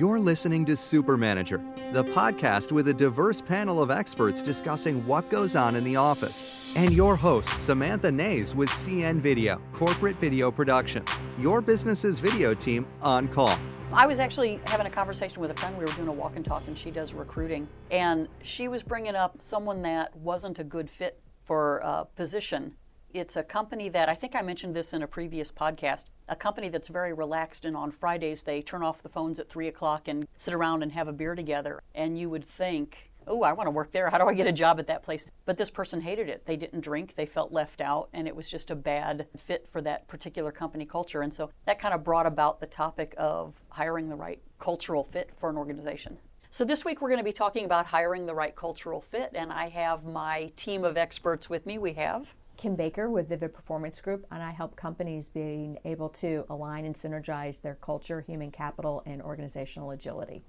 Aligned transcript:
You're 0.00 0.18
listening 0.18 0.64
to 0.64 0.76
Super 0.76 1.18
Manager, 1.18 1.62
the 1.92 2.02
podcast 2.02 2.72
with 2.72 2.88
a 2.88 2.94
diverse 2.94 3.42
panel 3.42 3.82
of 3.82 3.90
experts 3.90 4.40
discussing 4.40 5.06
what 5.06 5.28
goes 5.28 5.54
on 5.54 5.76
in 5.76 5.84
the 5.84 5.96
office. 5.96 6.72
And 6.74 6.90
your 6.94 7.16
host, 7.16 7.50
Samantha 7.66 8.10
Nays 8.10 8.54
with 8.54 8.70
CN 8.70 9.20
Video, 9.20 9.60
corporate 9.74 10.16
video 10.16 10.50
production, 10.50 11.04
your 11.38 11.60
business's 11.60 12.18
video 12.18 12.54
team 12.54 12.86
on 13.02 13.28
call. 13.28 13.58
I 13.92 14.06
was 14.06 14.20
actually 14.20 14.58
having 14.68 14.86
a 14.86 14.90
conversation 14.90 15.42
with 15.42 15.50
a 15.50 15.54
friend. 15.54 15.76
We 15.76 15.84
were 15.84 15.92
doing 15.92 16.08
a 16.08 16.12
walk 16.12 16.34
and 16.34 16.46
talk, 16.46 16.66
and 16.66 16.78
she 16.78 16.90
does 16.90 17.12
recruiting. 17.12 17.68
And 17.90 18.26
she 18.42 18.68
was 18.68 18.82
bringing 18.82 19.16
up 19.16 19.42
someone 19.42 19.82
that 19.82 20.16
wasn't 20.16 20.58
a 20.58 20.64
good 20.64 20.88
fit 20.88 21.20
for 21.44 21.76
a 21.80 22.06
position 22.06 22.74
it's 23.12 23.36
a 23.36 23.42
company 23.42 23.88
that 23.88 24.08
I 24.08 24.14
think 24.14 24.34
I 24.34 24.42
mentioned 24.42 24.74
this 24.74 24.92
in 24.92 25.02
a 25.02 25.06
previous 25.06 25.50
podcast. 25.50 26.06
A 26.28 26.36
company 26.36 26.68
that's 26.68 26.88
very 26.88 27.12
relaxed, 27.12 27.64
and 27.64 27.76
on 27.76 27.90
Fridays 27.90 28.42
they 28.42 28.62
turn 28.62 28.82
off 28.82 29.02
the 29.02 29.08
phones 29.08 29.38
at 29.38 29.48
three 29.48 29.68
o'clock 29.68 30.08
and 30.08 30.26
sit 30.36 30.54
around 30.54 30.82
and 30.82 30.92
have 30.92 31.08
a 31.08 31.12
beer 31.12 31.34
together. 31.34 31.80
And 31.94 32.18
you 32.18 32.30
would 32.30 32.44
think, 32.44 33.10
oh, 33.26 33.42
I 33.42 33.52
want 33.52 33.66
to 33.66 33.72
work 33.72 33.92
there. 33.92 34.10
How 34.10 34.18
do 34.18 34.26
I 34.26 34.34
get 34.34 34.46
a 34.46 34.52
job 34.52 34.78
at 34.78 34.86
that 34.86 35.02
place? 35.02 35.30
But 35.44 35.56
this 35.56 35.70
person 35.70 36.00
hated 36.00 36.28
it. 36.28 36.46
They 36.46 36.56
didn't 36.56 36.80
drink, 36.80 37.14
they 37.16 37.26
felt 37.26 37.52
left 37.52 37.80
out, 37.80 38.08
and 38.12 38.26
it 38.26 38.36
was 38.36 38.50
just 38.50 38.70
a 38.70 38.76
bad 38.76 39.26
fit 39.36 39.68
for 39.70 39.80
that 39.82 40.08
particular 40.08 40.52
company 40.52 40.86
culture. 40.86 41.22
And 41.22 41.34
so 41.34 41.50
that 41.66 41.80
kind 41.80 41.94
of 41.94 42.04
brought 42.04 42.26
about 42.26 42.60
the 42.60 42.66
topic 42.66 43.14
of 43.18 43.60
hiring 43.70 44.08
the 44.08 44.16
right 44.16 44.40
cultural 44.58 45.04
fit 45.04 45.30
for 45.36 45.50
an 45.50 45.56
organization. 45.56 46.18
So, 46.52 46.64
this 46.64 46.84
week 46.84 47.00
we're 47.00 47.10
going 47.10 47.20
to 47.20 47.24
be 47.24 47.32
talking 47.32 47.64
about 47.64 47.86
hiring 47.86 48.26
the 48.26 48.34
right 48.34 48.56
cultural 48.56 49.00
fit, 49.00 49.30
and 49.36 49.52
I 49.52 49.68
have 49.68 50.02
my 50.02 50.50
team 50.56 50.84
of 50.84 50.96
experts 50.96 51.48
with 51.48 51.64
me. 51.64 51.78
We 51.78 51.92
have 51.92 52.26
Kim 52.60 52.76
Baker 52.76 53.08
with 53.08 53.30
Vivid 53.30 53.54
Performance 53.54 54.02
Group, 54.02 54.26
and 54.30 54.42
I 54.42 54.50
help 54.50 54.76
companies 54.76 55.30
being 55.30 55.78
able 55.86 56.10
to 56.10 56.44
align 56.50 56.84
and 56.84 56.94
synergize 56.94 57.58
their 57.58 57.76
culture, 57.76 58.20
human 58.20 58.50
capital, 58.50 59.02
and 59.06 59.22
organizational 59.22 59.92
agility. 59.92 60.44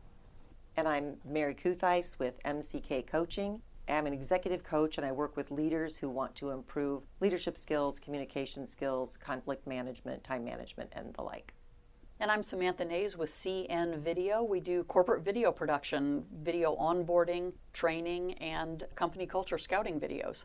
And 0.75 0.89
I'm 0.89 1.15
Mary 1.23 1.55
Kutheis 1.55 2.19
with 2.19 2.43
MCK 2.43 3.07
Coaching. 3.07 3.61
I'm 3.87 4.07
an 4.07 4.13
executive 4.13 4.61
coach 4.61 4.97
and 4.97 5.07
I 5.07 5.13
work 5.13 5.37
with 5.37 5.51
leaders 5.51 5.95
who 5.95 6.09
want 6.09 6.35
to 6.35 6.49
improve 6.49 7.03
leadership 7.21 7.57
skills, 7.57 7.97
communication 7.97 8.65
skills, 8.65 9.15
conflict 9.15 9.65
management, 9.65 10.21
time 10.21 10.43
management, 10.43 10.89
and 10.91 11.13
the 11.13 11.21
like. 11.21 11.53
And 12.19 12.29
I'm 12.29 12.43
Samantha 12.43 12.83
Nays 12.83 13.15
with 13.15 13.29
CN 13.29 13.99
Video. 13.99 14.43
We 14.43 14.59
do 14.59 14.83
corporate 14.83 15.23
video 15.23 15.49
production, 15.49 16.25
video 16.43 16.75
onboarding, 16.75 17.53
training, 17.71 18.33
and 18.33 18.83
company 18.95 19.25
culture 19.25 19.57
scouting 19.57 19.97
videos. 19.97 20.43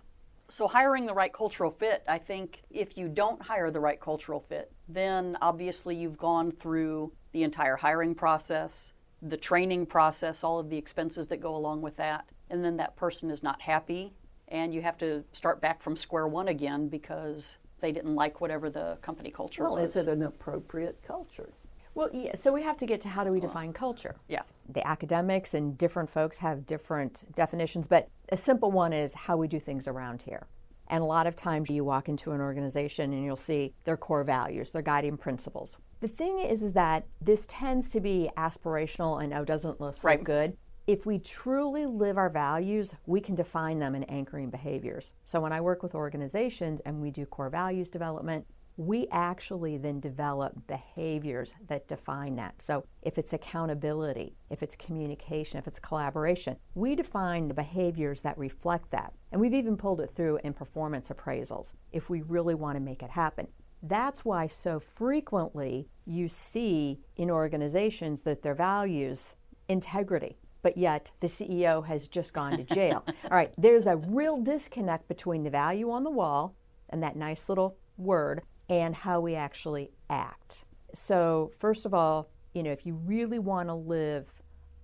So, 0.48 0.68
hiring 0.68 1.06
the 1.06 1.14
right 1.14 1.32
cultural 1.32 1.72
fit, 1.72 2.04
I 2.06 2.18
think 2.18 2.62
if 2.70 2.96
you 2.96 3.08
don't 3.08 3.42
hire 3.42 3.70
the 3.70 3.80
right 3.80 4.00
cultural 4.00 4.40
fit, 4.40 4.72
then 4.88 5.36
obviously 5.42 5.96
you've 5.96 6.18
gone 6.18 6.52
through 6.52 7.12
the 7.32 7.42
entire 7.42 7.76
hiring 7.76 8.14
process, 8.14 8.92
the 9.20 9.36
training 9.36 9.86
process, 9.86 10.44
all 10.44 10.60
of 10.60 10.70
the 10.70 10.76
expenses 10.76 11.26
that 11.28 11.38
go 11.38 11.56
along 11.56 11.82
with 11.82 11.96
that, 11.96 12.28
and 12.48 12.64
then 12.64 12.76
that 12.76 12.94
person 12.96 13.30
is 13.30 13.42
not 13.42 13.62
happy, 13.62 14.14
and 14.46 14.72
you 14.72 14.82
have 14.82 14.96
to 14.98 15.24
start 15.32 15.60
back 15.60 15.82
from 15.82 15.96
square 15.96 16.28
one 16.28 16.46
again 16.46 16.88
because 16.88 17.58
they 17.80 17.90
didn't 17.90 18.14
like 18.14 18.40
whatever 18.40 18.70
the 18.70 18.98
company 19.02 19.30
culture 19.30 19.64
well, 19.64 19.74
was. 19.74 19.96
is 19.96 20.06
it 20.06 20.08
an 20.08 20.22
appropriate 20.22 21.02
culture? 21.02 21.50
Well, 21.96 22.10
yeah, 22.12 22.34
so 22.34 22.52
we 22.52 22.62
have 22.62 22.76
to 22.76 22.86
get 22.86 23.00
to 23.00 23.08
how 23.08 23.24
do 23.24 23.32
we 23.32 23.40
define 23.40 23.72
culture? 23.72 24.16
Yeah. 24.28 24.42
The 24.68 24.86
academics 24.86 25.54
and 25.54 25.78
different 25.78 26.10
folks 26.10 26.38
have 26.40 26.66
different 26.66 27.24
definitions, 27.34 27.86
but 27.86 28.10
a 28.28 28.36
simple 28.36 28.70
one 28.70 28.92
is 28.92 29.14
how 29.14 29.38
we 29.38 29.48
do 29.48 29.58
things 29.58 29.88
around 29.88 30.20
here. 30.20 30.46
And 30.88 31.02
a 31.02 31.06
lot 31.06 31.26
of 31.26 31.34
times 31.34 31.70
you 31.70 31.84
walk 31.84 32.10
into 32.10 32.32
an 32.32 32.40
organization 32.42 33.14
and 33.14 33.24
you'll 33.24 33.34
see 33.34 33.72
their 33.84 33.96
core 33.96 34.24
values, 34.24 34.72
their 34.72 34.82
guiding 34.82 35.16
principles. 35.16 35.78
The 36.00 36.08
thing 36.08 36.38
is, 36.38 36.62
is 36.62 36.74
that 36.74 37.06
this 37.22 37.46
tends 37.48 37.88
to 37.88 38.00
be 38.00 38.28
aspirational 38.36 39.24
and 39.24 39.32
oh, 39.32 39.46
doesn't 39.46 39.80
look 39.80 39.96
Right. 40.04 40.22
good. 40.22 40.54
If 40.86 41.06
we 41.06 41.18
truly 41.18 41.86
live 41.86 42.18
our 42.18 42.28
values, 42.28 42.94
we 43.06 43.22
can 43.22 43.34
define 43.34 43.78
them 43.78 43.94
in 43.94 44.04
anchoring 44.04 44.50
behaviors. 44.50 45.14
So 45.24 45.40
when 45.40 45.50
I 45.50 45.62
work 45.62 45.82
with 45.82 45.94
organizations 45.94 46.80
and 46.80 47.00
we 47.00 47.10
do 47.10 47.24
core 47.24 47.48
values 47.48 47.88
development, 47.88 48.46
we 48.76 49.06
actually 49.10 49.78
then 49.78 50.00
develop 50.00 50.54
behaviors 50.66 51.54
that 51.68 51.88
define 51.88 52.34
that. 52.36 52.60
So 52.60 52.84
if 53.02 53.16
it's 53.16 53.32
accountability, 53.32 54.36
if 54.50 54.62
it's 54.62 54.76
communication, 54.76 55.58
if 55.58 55.66
it's 55.66 55.78
collaboration, 55.78 56.56
we 56.74 56.94
define 56.94 57.48
the 57.48 57.54
behaviors 57.54 58.22
that 58.22 58.36
reflect 58.36 58.90
that. 58.90 59.14
And 59.32 59.40
we've 59.40 59.54
even 59.54 59.76
pulled 59.76 60.00
it 60.00 60.10
through 60.10 60.40
in 60.44 60.52
performance 60.52 61.08
appraisals 61.08 61.72
if 61.92 62.10
we 62.10 62.22
really 62.22 62.54
want 62.54 62.76
to 62.76 62.80
make 62.80 63.02
it 63.02 63.10
happen. 63.10 63.48
That's 63.82 64.24
why 64.24 64.46
so 64.46 64.78
frequently 64.78 65.88
you 66.04 66.28
see 66.28 67.00
in 67.16 67.30
organizations 67.30 68.22
that 68.22 68.42
their 68.42 68.54
values 68.54 69.34
integrity, 69.68 70.38
but 70.62 70.76
yet 70.76 71.10
the 71.20 71.26
CEO 71.26 71.86
has 71.86 72.08
just 72.08 72.32
gone 72.32 72.56
to 72.56 72.64
jail. 72.64 73.04
All 73.24 73.36
right, 73.36 73.52
there's 73.56 73.86
a 73.86 73.96
real 73.96 74.38
disconnect 74.38 75.08
between 75.08 75.44
the 75.44 75.50
value 75.50 75.90
on 75.90 76.04
the 76.04 76.10
wall 76.10 76.56
and 76.90 77.02
that 77.02 77.16
nice 77.16 77.48
little 77.48 77.76
word 77.96 78.42
and 78.68 78.94
how 78.94 79.20
we 79.20 79.34
actually 79.34 79.90
act. 80.10 80.64
So, 80.92 81.50
first 81.58 81.86
of 81.86 81.94
all, 81.94 82.30
you 82.54 82.62
know, 82.62 82.72
if 82.72 82.86
you 82.86 82.94
really 82.94 83.38
want 83.38 83.68
to 83.68 83.74
live 83.74 84.32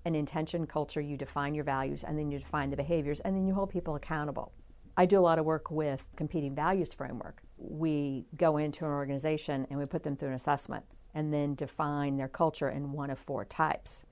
an 0.05 0.15
intention 0.15 0.67
culture, 0.67 1.01
you 1.01 1.17
define 1.17 1.55
your 1.55 1.65
values 1.65 2.05
and 2.05 2.19
then 2.19 2.31
you 2.31 2.39
define 2.39 2.71
the 2.71 2.77
behaviors 2.77 3.21
and 3.21 3.35
then 3.35 3.47
you 3.47 3.55
hold 3.55 3.71
people 3.71 3.95
accountable. 3.95 4.53
I 4.97 5.07
do 5.07 5.19
a 5.19 5.23
lot 5.23 5.39
of 5.39 5.47
work 5.47 5.71
with 5.71 6.07
competing 6.17 6.55
values 6.55 6.93
framework. 6.93 7.43
We 7.57 8.27
go 8.37 8.59
into 8.59 8.85
an 8.85 8.91
organization 8.91 9.67
and 9.71 9.79
we 9.79 9.87
put 9.87 10.03
them 10.03 10.17
through 10.17 10.29
an 10.29 10.35
assessment 10.35 10.85
and 11.15 11.33
then 11.33 11.55
define 11.55 12.17
their 12.17 12.29
culture 12.29 12.69
in 12.69 12.93
one 12.93 13.11
of 13.11 13.19
four 13.19 13.45
types. 13.45 14.05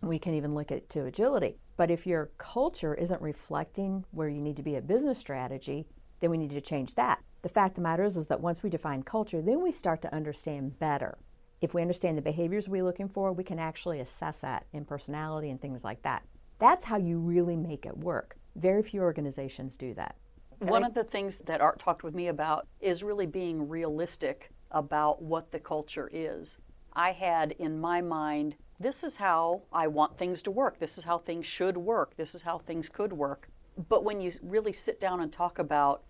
We 0.00 0.18
can 0.18 0.34
even 0.34 0.54
look 0.54 0.72
at 0.72 0.88
to 0.90 1.04
agility. 1.04 1.58
But 1.76 1.90
if 1.90 2.06
your 2.06 2.30
culture 2.38 2.94
isn't 2.94 3.20
reflecting 3.20 4.04
where 4.10 4.28
you 4.28 4.40
need 4.40 4.56
to 4.56 4.62
be 4.62 4.76
a 4.76 4.80
business 4.80 5.18
strategy, 5.18 5.86
then 6.20 6.30
we 6.30 6.38
need 6.38 6.50
to 6.50 6.60
change 6.60 6.94
that. 6.94 7.20
The 7.42 7.48
fact 7.48 7.72
of 7.72 7.76
the 7.76 7.82
matter 7.82 8.04
is, 8.04 8.16
is 8.16 8.28
that 8.28 8.40
once 8.40 8.62
we 8.62 8.70
define 8.70 9.02
culture, 9.02 9.42
then 9.42 9.60
we 9.60 9.72
start 9.72 10.00
to 10.02 10.14
understand 10.14 10.78
better. 10.78 11.18
If 11.60 11.74
we 11.74 11.82
understand 11.82 12.16
the 12.16 12.22
behaviors 12.22 12.68
we're 12.68 12.84
looking 12.84 13.08
for, 13.08 13.32
we 13.32 13.44
can 13.44 13.58
actually 13.58 14.00
assess 14.00 14.40
that 14.40 14.66
in 14.72 14.84
personality 14.84 15.50
and 15.50 15.60
things 15.60 15.84
like 15.84 16.02
that. 16.02 16.22
That's 16.58 16.84
how 16.84 16.98
you 16.98 17.18
really 17.18 17.56
make 17.56 17.84
it 17.84 17.96
work. 17.96 18.36
Very 18.54 18.82
few 18.82 19.00
organizations 19.00 19.76
do 19.76 19.92
that. 19.94 20.14
One 20.58 20.84
of 20.84 20.94
the 20.94 21.02
things 21.02 21.38
that 21.38 21.60
Art 21.60 21.80
talked 21.80 22.04
with 22.04 22.14
me 22.14 22.28
about 22.28 22.68
is 22.80 23.02
really 23.02 23.26
being 23.26 23.68
realistic 23.68 24.50
about 24.70 25.20
what 25.20 25.50
the 25.50 25.58
culture 25.58 26.08
is. 26.12 26.58
I 26.92 27.10
had 27.10 27.52
in 27.52 27.80
my 27.80 28.00
mind, 28.00 28.54
this 28.78 29.02
is 29.02 29.16
how 29.16 29.62
I 29.72 29.88
want 29.88 30.16
things 30.18 30.42
to 30.42 30.52
work. 30.52 30.78
This 30.78 30.98
is 30.98 31.04
how 31.04 31.18
things 31.18 31.46
should 31.46 31.76
work. 31.76 32.16
This 32.16 32.34
is 32.34 32.42
how 32.42 32.58
things 32.58 32.88
could 32.88 33.12
work. 33.12 33.48
But 33.88 34.04
when 34.04 34.20
you 34.20 34.30
really 34.42 34.72
sit 34.72 35.00
down 35.00 35.20
and 35.20 35.32
talk 35.32 35.58
about, 35.58 36.02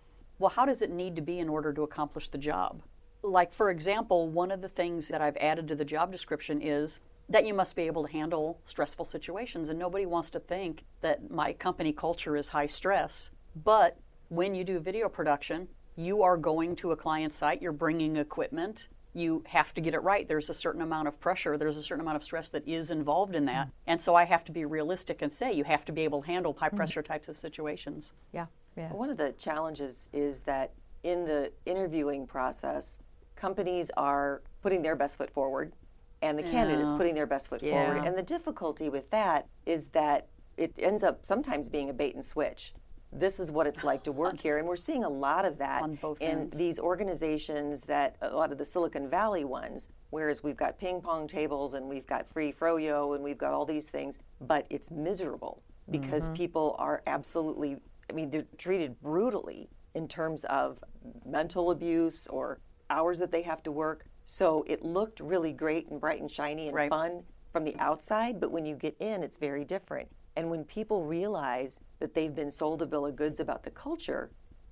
well, 0.43 0.49
how 0.49 0.65
does 0.65 0.81
it 0.81 0.91
need 0.91 1.15
to 1.15 1.21
be 1.21 1.39
in 1.39 1.47
order 1.47 1.71
to 1.71 1.83
accomplish 1.83 2.27
the 2.27 2.37
job? 2.37 2.81
Like, 3.21 3.53
for 3.53 3.69
example, 3.69 4.27
one 4.27 4.51
of 4.51 4.59
the 4.59 4.67
things 4.67 5.07
that 5.07 5.21
I've 5.21 5.37
added 5.37 5.69
to 5.69 5.75
the 5.75 5.85
job 5.85 6.11
description 6.11 6.61
is 6.61 6.99
that 7.29 7.45
you 7.45 7.53
must 7.53 7.77
be 7.77 7.83
able 7.83 8.05
to 8.05 8.11
handle 8.11 8.59
stressful 8.65 9.05
situations. 9.05 9.69
And 9.69 9.79
nobody 9.79 10.05
wants 10.05 10.29
to 10.31 10.41
think 10.41 10.83
that 10.99 11.31
my 11.31 11.53
company 11.53 11.93
culture 11.93 12.35
is 12.35 12.49
high 12.49 12.67
stress. 12.67 13.31
But 13.55 13.97
when 14.27 14.53
you 14.53 14.65
do 14.65 14.79
video 14.79 15.07
production, 15.07 15.69
you 15.95 16.21
are 16.23 16.35
going 16.35 16.75
to 16.75 16.91
a 16.91 16.97
client 16.97 17.31
site, 17.31 17.61
you're 17.61 17.71
bringing 17.71 18.17
equipment, 18.17 18.89
you 19.13 19.43
have 19.47 19.73
to 19.75 19.81
get 19.81 19.93
it 19.93 19.99
right. 19.99 20.27
There's 20.27 20.49
a 20.49 20.53
certain 20.53 20.81
amount 20.81 21.07
of 21.07 21.19
pressure, 21.19 21.57
there's 21.57 21.77
a 21.77 21.83
certain 21.83 22.01
amount 22.01 22.17
of 22.17 22.23
stress 22.23 22.49
that 22.49 22.67
is 22.67 22.91
involved 22.91 23.35
in 23.35 23.45
that. 23.45 23.67
Mm-hmm. 23.67 23.87
And 23.87 24.01
so 24.01 24.15
I 24.15 24.25
have 24.25 24.43
to 24.45 24.51
be 24.51 24.65
realistic 24.65 25.21
and 25.21 25.31
say 25.31 25.53
you 25.53 25.63
have 25.63 25.85
to 25.85 25.91
be 25.91 26.01
able 26.01 26.21
to 26.21 26.27
handle 26.27 26.53
high 26.53 26.67
mm-hmm. 26.67 26.77
pressure 26.77 27.03
types 27.03 27.27
of 27.27 27.37
situations. 27.37 28.13
Yeah, 28.31 28.45
yeah. 28.75 28.91
One 28.91 29.09
of 29.09 29.17
the 29.17 29.33
challenges 29.33 30.09
is 30.13 30.41
that 30.41 30.71
in 31.03 31.25
the 31.25 31.51
interviewing 31.65 32.25
process, 32.25 32.97
companies 33.35 33.91
are 33.97 34.41
putting 34.61 34.81
their 34.81 34.95
best 34.95 35.17
foot 35.17 35.29
forward 35.29 35.73
and 36.21 36.39
the 36.39 36.43
candidates 36.43 36.91
Yeah. 36.91 36.97
putting 36.97 37.15
their 37.15 37.25
best 37.25 37.49
foot 37.49 37.61
Yeah. 37.61 37.85
forward. 37.85 38.05
And 38.05 38.17
the 38.17 38.23
difficulty 38.23 38.89
with 38.89 39.09
that 39.09 39.47
is 39.65 39.87
that 39.87 40.27
it 40.55 40.73
ends 40.77 41.03
up 41.03 41.25
sometimes 41.25 41.67
being 41.67 41.89
a 41.89 41.93
bait 41.93 42.15
and 42.15 42.23
switch. 42.23 42.73
This 43.15 43.39
is 43.39 43.51
what 43.51 43.67
it's 43.67 43.83
like 43.83 44.03
to 44.03 44.11
work 44.11 44.39
here. 44.39 44.57
And 44.57 44.67
we're 44.67 44.75
seeing 44.75 45.03
a 45.03 45.09
lot 45.09 45.45
of 45.45 45.57
that 45.59 45.83
in 45.83 45.99
ends. 46.21 46.57
these 46.57 46.79
organizations 46.79 47.81
that 47.81 48.15
a 48.21 48.35
lot 48.35 48.51
of 48.51 48.57
the 48.57 48.65
Silicon 48.65 49.09
Valley 49.09 49.45
ones, 49.45 49.87
whereas 50.09 50.43
we've 50.43 50.57
got 50.57 50.79
ping 50.79 51.01
pong 51.01 51.27
tables 51.27 51.73
and 51.75 51.87
we've 51.87 52.07
got 52.07 52.27
free 52.27 52.51
froyo 52.51 53.15
and 53.15 53.23
we've 53.23 53.37
got 53.37 53.53
all 53.53 53.65
these 53.65 53.87
things, 53.89 54.19
but 54.41 54.65
it's 54.69 54.89
miserable 54.91 55.61
because 55.91 56.25
Mm-hmm. 56.25 56.33
people 56.35 56.75
are 56.79 57.03
absolutely, 57.07 57.77
I 58.09 58.13
mean, 58.13 58.29
they're 58.29 58.45
treated 58.57 58.99
brutally 59.01 59.69
in 59.95 60.07
terms 60.07 60.43
of 60.45 60.81
mental 61.25 61.71
abuse 61.71 62.25
or 62.27 62.59
hours 62.89 63.19
that 63.19 63.31
they 63.31 63.41
have 63.41 63.61
to 63.63 63.71
work. 63.71 64.05
So 64.25 64.63
it 64.67 64.83
looked 64.83 65.19
really 65.19 65.51
great 65.51 65.89
and 65.89 65.99
bright 65.99 66.21
and 66.21 66.31
shiny 66.31 66.67
and 66.67 66.75
Right. 66.75 66.89
fun 66.89 67.23
from 67.51 67.63
the 67.65 67.75
outside, 67.77 68.39
but 68.39 68.51
when 68.51 68.65
you 68.65 68.75
get 68.75 68.95
in, 68.99 69.21
it's 69.23 69.37
very 69.37 69.63
different. 69.65 70.09
And 70.35 70.49
when 70.49 70.63
people 70.63 71.03
realize 71.03 71.79
that 71.99 72.13
they've 72.13 72.33
been 72.33 72.51
sold 72.51 72.81
a 72.81 72.85
bill 72.85 73.05
of 73.05 73.15
goods 73.15 73.39
about 73.39 73.63
the 73.63 73.71
culture, 73.71 74.31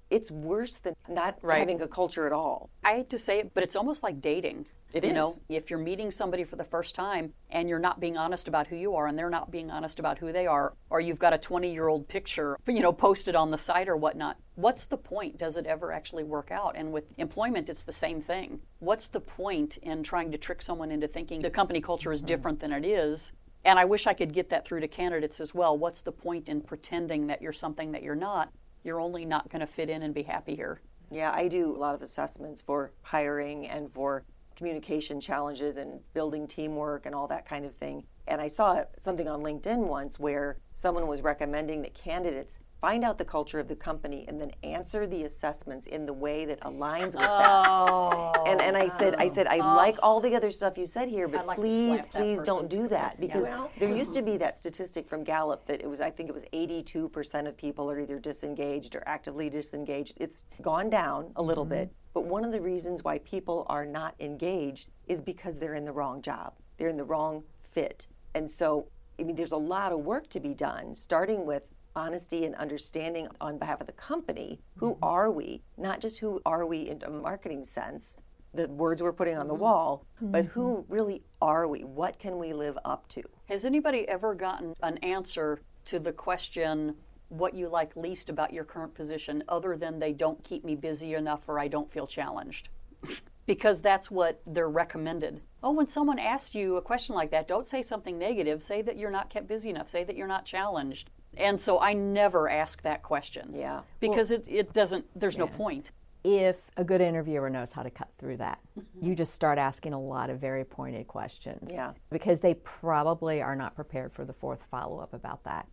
it's 0.10 0.30
worse 0.30 0.78
than 0.78 0.96
not 1.08 1.38
Right. 1.42 1.60
having 1.60 1.82
a 1.82 1.88
culture 1.88 2.28
at 2.28 2.34
all. 2.34 2.70
I 2.84 2.96
hate 2.96 3.10
to 3.12 3.18
say 3.18 3.40
it, 3.40 3.54
but 3.54 3.64
it's 3.64 3.76
almost 3.76 4.04
like 4.04 4.22
dating. 4.22 4.66
It 4.94 5.06
you 5.06 5.14
know, 5.14 5.36
if 5.48 5.70
you're 5.70 5.80
meeting 5.80 6.12
somebody 6.12 6.44
for 6.44 6.58
the 6.58 6.66
first 6.66 6.96
time 6.96 7.34
and 7.50 7.70
you're 7.70 7.80
not 7.80 8.02
being 8.02 8.18
honest 8.18 8.50
about 8.50 8.68
who 8.68 8.76
you 8.76 8.94
are 8.96 9.08
and 9.08 9.18
they're 9.18 9.30
not 9.30 9.50
being 9.50 9.72
honest 9.72 10.00
about 10.00 10.18
who 10.18 10.34
they 10.34 10.46
are, 10.46 10.74
or 10.90 11.00
you've 11.00 11.20
got 11.20 11.34
a 11.34 11.38
20 11.38 11.72
year 11.72 11.88
old 11.88 12.10
picture, 12.10 12.58
you 12.68 12.82
know, 12.82 12.92
posted 12.92 13.36
on 13.36 13.52
the 13.52 13.58
site 13.58 13.88
or 13.88 13.96
whatnot, 13.96 14.38
what's 14.56 14.86
the 14.86 14.98
point? 14.98 15.38
Does 15.38 15.56
it 15.56 15.66
ever 15.66 15.94
actually 15.94 16.24
work 16.24 16.52
out? 16.52 16.76
And 16.76 16.92
with 16.92 17.06
employment, 17.18 17.70
it's 17.70 17.86
the 17.86 17.94
same 17.94 18.22
thing. 18.22 18.60
What's 18.80 19.08
the 19.08 19.22
point 19.22 19.78
in 19.78 20.04
trying 20.04 20.32
to 20.34 20.38
trick 20.38 20.62
someone 20.62 20.92
into 20.92 21.08
thinking 21.08 21.42
the 21.42 21.50
company 21.50 21.80
culture 21.80 22.12
is 22.12 22.20
mm-hmm. 22.20 22.28
different 22.28 22.60
than 22.60 22.74
it 22.74 22.86
is? 22.86 23.32
And 23.64 23.78
I 23.78 23.86
wish 23.86 24.08
I 24.08 24.14
could 24.14 24.34
get 24.34 24.50
that 24.50 24.66
through 24.66 24.80
to 24.80 24.88
candidates 24.88 25.40
as 25.40 25.54
well. 25.54 25.78
What's 25.78 26.02
the 26.02 26.12
point 26.12 26.50
in 26.50 26.62
pretending 26.62 27.28
that 27.28 27.42
you're 27.42 27.54
something 27.54 27.92
that 27.92 28.04
you're 28.04 28.16
not? 28.16 28.52
You're 28.84 29.00
only 29.00 29.26
not 29.26 29.50
going 29.50 29.60
to 29.60 29.68
fit 29.68 29.90
in 29.90 30.02
and 30.02 30.14
be 30.14 30.24
happy 30.24 30.56
here. 30.56 30.82
Yeah, 31.12 31.32
I 31.32 31.48
do 31.48 31.76
a 31.76 31.78
lot 31.78 31.94
of 31.94 32.02
assessments 32.02 32.62
for 32.62 32.92
hiring 33.04 33.68
and 33.68 33.92
for 33.92 34.24
communication 34.56 35.20
challenges 35.20 35.78
and 35.78 36.00
building 36.14 36.48
teamwork 36.48 37.06
and 37.06 37.14
all 37.14 37.28
that 37.28 37.46
kind 37.46 37.66
of 37.66 37.76
thing. 37.76 38.04
And 38.28 38.40
I 38.40 38.48
saw 38.48 38.84
something 38.98 39.28
on 39.28 39.42
LinkedIn 39.42 39.80
once 39.80 40.20
where 40.20 40.58
someone 40.74 41.08
was 41.08 41.22
recommending 41.22 41.82
that 41.82 41.94
candidates 41.94 42.60
find 42.82 43.04
out 43.04 43.20
the 43.20 43.24
culture 43.24 43.60
of 43.60 43.68
the 43.68 43.76
company 43.76 44.26
and 44.28 44.42
then 44.42 44.52
answer 44.64 45.06
the 45.06 45.24
assessments 45.24 45.86
in 45.86 46.08
the 46.08 46.12
way 46.12 46.46
that 46.46 46.60
aligns 46.62 47.14
with 47.14 47.18
that. 47.18 48.42
And 48.48 48.60
and 48.60 48.76
I 48.76 48.88
said 48.88 49.16
I 49.20 49.28
said 49.28 49.46
I 49.48 49.58
like 49.58 49.98
all 50.02 50.20
the 50.20 50.36
other 50.36 50.50
stuff 50.50 50.78
you 50.78 50.88
said 50.88 51.08
here, 51.08 51.28
but 51.28 51.46
like 51.46 51.58
please 51.58 52.08
please 52.08 52.42
don't 52.42 52.68
do 52.68 52.88
that 52.88 53.20
because 53.22 53.48
Well- 53.48 53.70
there 53.78 53.96
used 53.96 54.16
to 54.16 54.24
be 54.24 54.36
that 54.38 54.58
statistic 54.58 55.08
from 55.08 55.24
Gallup 55.24 55.64
that 55.68 55.82
it 55.82 55.88
was 55.88 56.02
I 56.02 56.10
think 56.10 56.28
it 56.28 56.34
was 56.34 56.44
82% 56.52 57.48
of 57.48 57.56
people 57.56 57.90
are 57.90 58.00
either 58.00 58.18
disengaged 58.18 58.96
or 58.96 59.04
actively 59.06 59.50
disengaged. 59.50 60.16
It's 60.18 60.44
gone 60.62 60.90
down 60.90 61.32
a 61.36 61.42
little 61.42 61.66
bit, 61.66 61.92
but 62.14 62.26
one 62.26 62.44
of 62.44 62.52
the 62.52 62.62
reasons 62.62 63.04
why 63.04 63.20
people 63.20 63.68
are 63.70 63.86
not 63.86 64.16
engaged 64.20 64.90
is 65.08 65.22
because 65.22 65.58
they're 65.58 65.76
in 65.76 65.86
the 65.86 65.92
wrong 65.92 66.22
job. 66.22 66.54
They're 66.78 66.90
in 66.90 66.98
the 66.98 67.04
wrong 67.04 67.44
fit. 67.62 68.08
And 68.34 68.50
so 68.50 68.88
I 69.20 69.24
mean 69.24 69.36
there's 69.36 69.52
a 69.52 69.58
lot 69.76 69.92
of 69.92 70.00
work 70.00 70.28
to 70.30 70.40
be 70.40 70.56
done 70.56 70.96
starting 70.96 71.46
with 71.46 71.64
honesty 71.96 72.46
and 72.46 72.56
understanding 72.56 73.28
on 73.40 73.58
behalf 73.58 73.82
of 73.82 73.88
the 73.88 73.94
company. 73.94 74.60
Who 74.78 74.94
mm-hmm. 74.94 75.04
are 75.04 75.32
we? 75.32 75.62
Not 75.78 76.00
just 76.00 76.20
who 76.20 76.42
are 76.46 76.66
we 76.66 76.90
in 76.90 77.02
a 77.04 77.10
marketing 77.10 77.64
sense, 77.64 78.18
the 78.54 78.68
words 78.68 79.02
we're 79.02 79.14
putting 79.14 79.38
on 79.38 79.48
the 79.48 79.54
mm-hmm. 79.54 79.64
wall, 79.64 80.06
but 80.22 80.46
who 80.46 80.78
mm-hmm. 80.78 80.94
really 80.94 81.24
are 81.42 81.68
we? 81.68 81.84
What 81.84 82.20
can 82.20 82.38
we 82.38 82.54
live 82.54 82.78
up 82.86 83.08
to? 83.10 83.24
Has 83.48 83.66
anybody 83.66 84.08
ever 84.08 84.36
gotten 84.36 84.76
an 84.82 84.98
answer 84.98 85.62
to 85.86 86.00
the 86.00 86.12
question, 86.12 86.96
what 87.30 87.54
you 87.54 87.70
like 87.70 87.96
least 87.96 88.30
about 88.30 88.54
your 88.54 88.64
current 88.64 88.94
position, 88.94 89.44
other 89.48 89.76
than 89.76 90.00
they 90.00 90.14
don't 90.14 90.44
keep 90.44 90.64
me 90.64 90.76
busy 90.76 91.14
enough 91.14 91.48
or 91.48 91.60
I 91.60 91.68
don't 91.68 91.92
feel 91.92 92.08
challenged? 92.08 92.70
because 93.46 93.82
that's 93.82 94.12
what 94.12 94.42
they're 94.46 94.70
recommended. 94.70 95.42
Oh, 95.64 95.72
when 95.72 95.88
someone 95.88 96.20
asks 96.20 96.56
you 96.56 96.76
a 96.78 96.82
question 96.82 97.16
like 97.16 97.32
that, 97.32 97.48
don't 97.48 97.68
say 97.68 97.82
something 97.82 98.18
negative. 98.18 98.62
Say 98.62 98.82
that 98.82 98.98
you're 98.98 99.12
not 99.12 99.30
kept 99.30 99.48
busy 99.48 99.70
enough. 99.70 99.90
Say 99.90 100.04
that 100.04 100.16
you're 100.16 100.28
not 100.28 100.46
challenged. 100.46 101.10
And 101.38 101.60
so 101.60 101.80
I 101.80 101.94
never 101.94 102.50
ask 102.50 102.82
that 102.84 103.04
question. 103.04 103.52
Yeah. 103.56 103.82
Because 104.00 104.32
it, 104.32 104.46
it 104.48 104.74
doesn't, 104.74 105.06
there's 105.20 105.38
no 105.38 105.48
point. 105.48 105.92
if 106.24 106.70
a 106.78 106.84
good 106.84 107.02
interviewer 107.02 107.50
knows 107.50 107.72
how 107.72 107.82
to 107.84 107.90
cut 107.90 108.10
through 108.20 108.38
that. 108.38 108.60
Mm-hmm. 108.78 109.08
You 109.08 109.16
just 109.16 109.34
start 109.34 109.58
asking 109.58 109.94
a 109.94 110.00
lot 110.00 110.30
of 110.30 110.40
very 110.40 110.64
pointed 110.64 111.08
questions. 111.08 111.72
Yeah. 111.72 111.94
Because 112.12 112.40
they 112.42 112.54
probably 112.56 113.42
are 113.42 113.56
not 113.56 113.76
prepared 113.76 114.14
for 114.14 114.24
the 114.26 114.34
fourth 114.34 114.64
follow 114.64 115.00
up 115.00 115.14
about 115.14 115.44
that. 115.46 115.68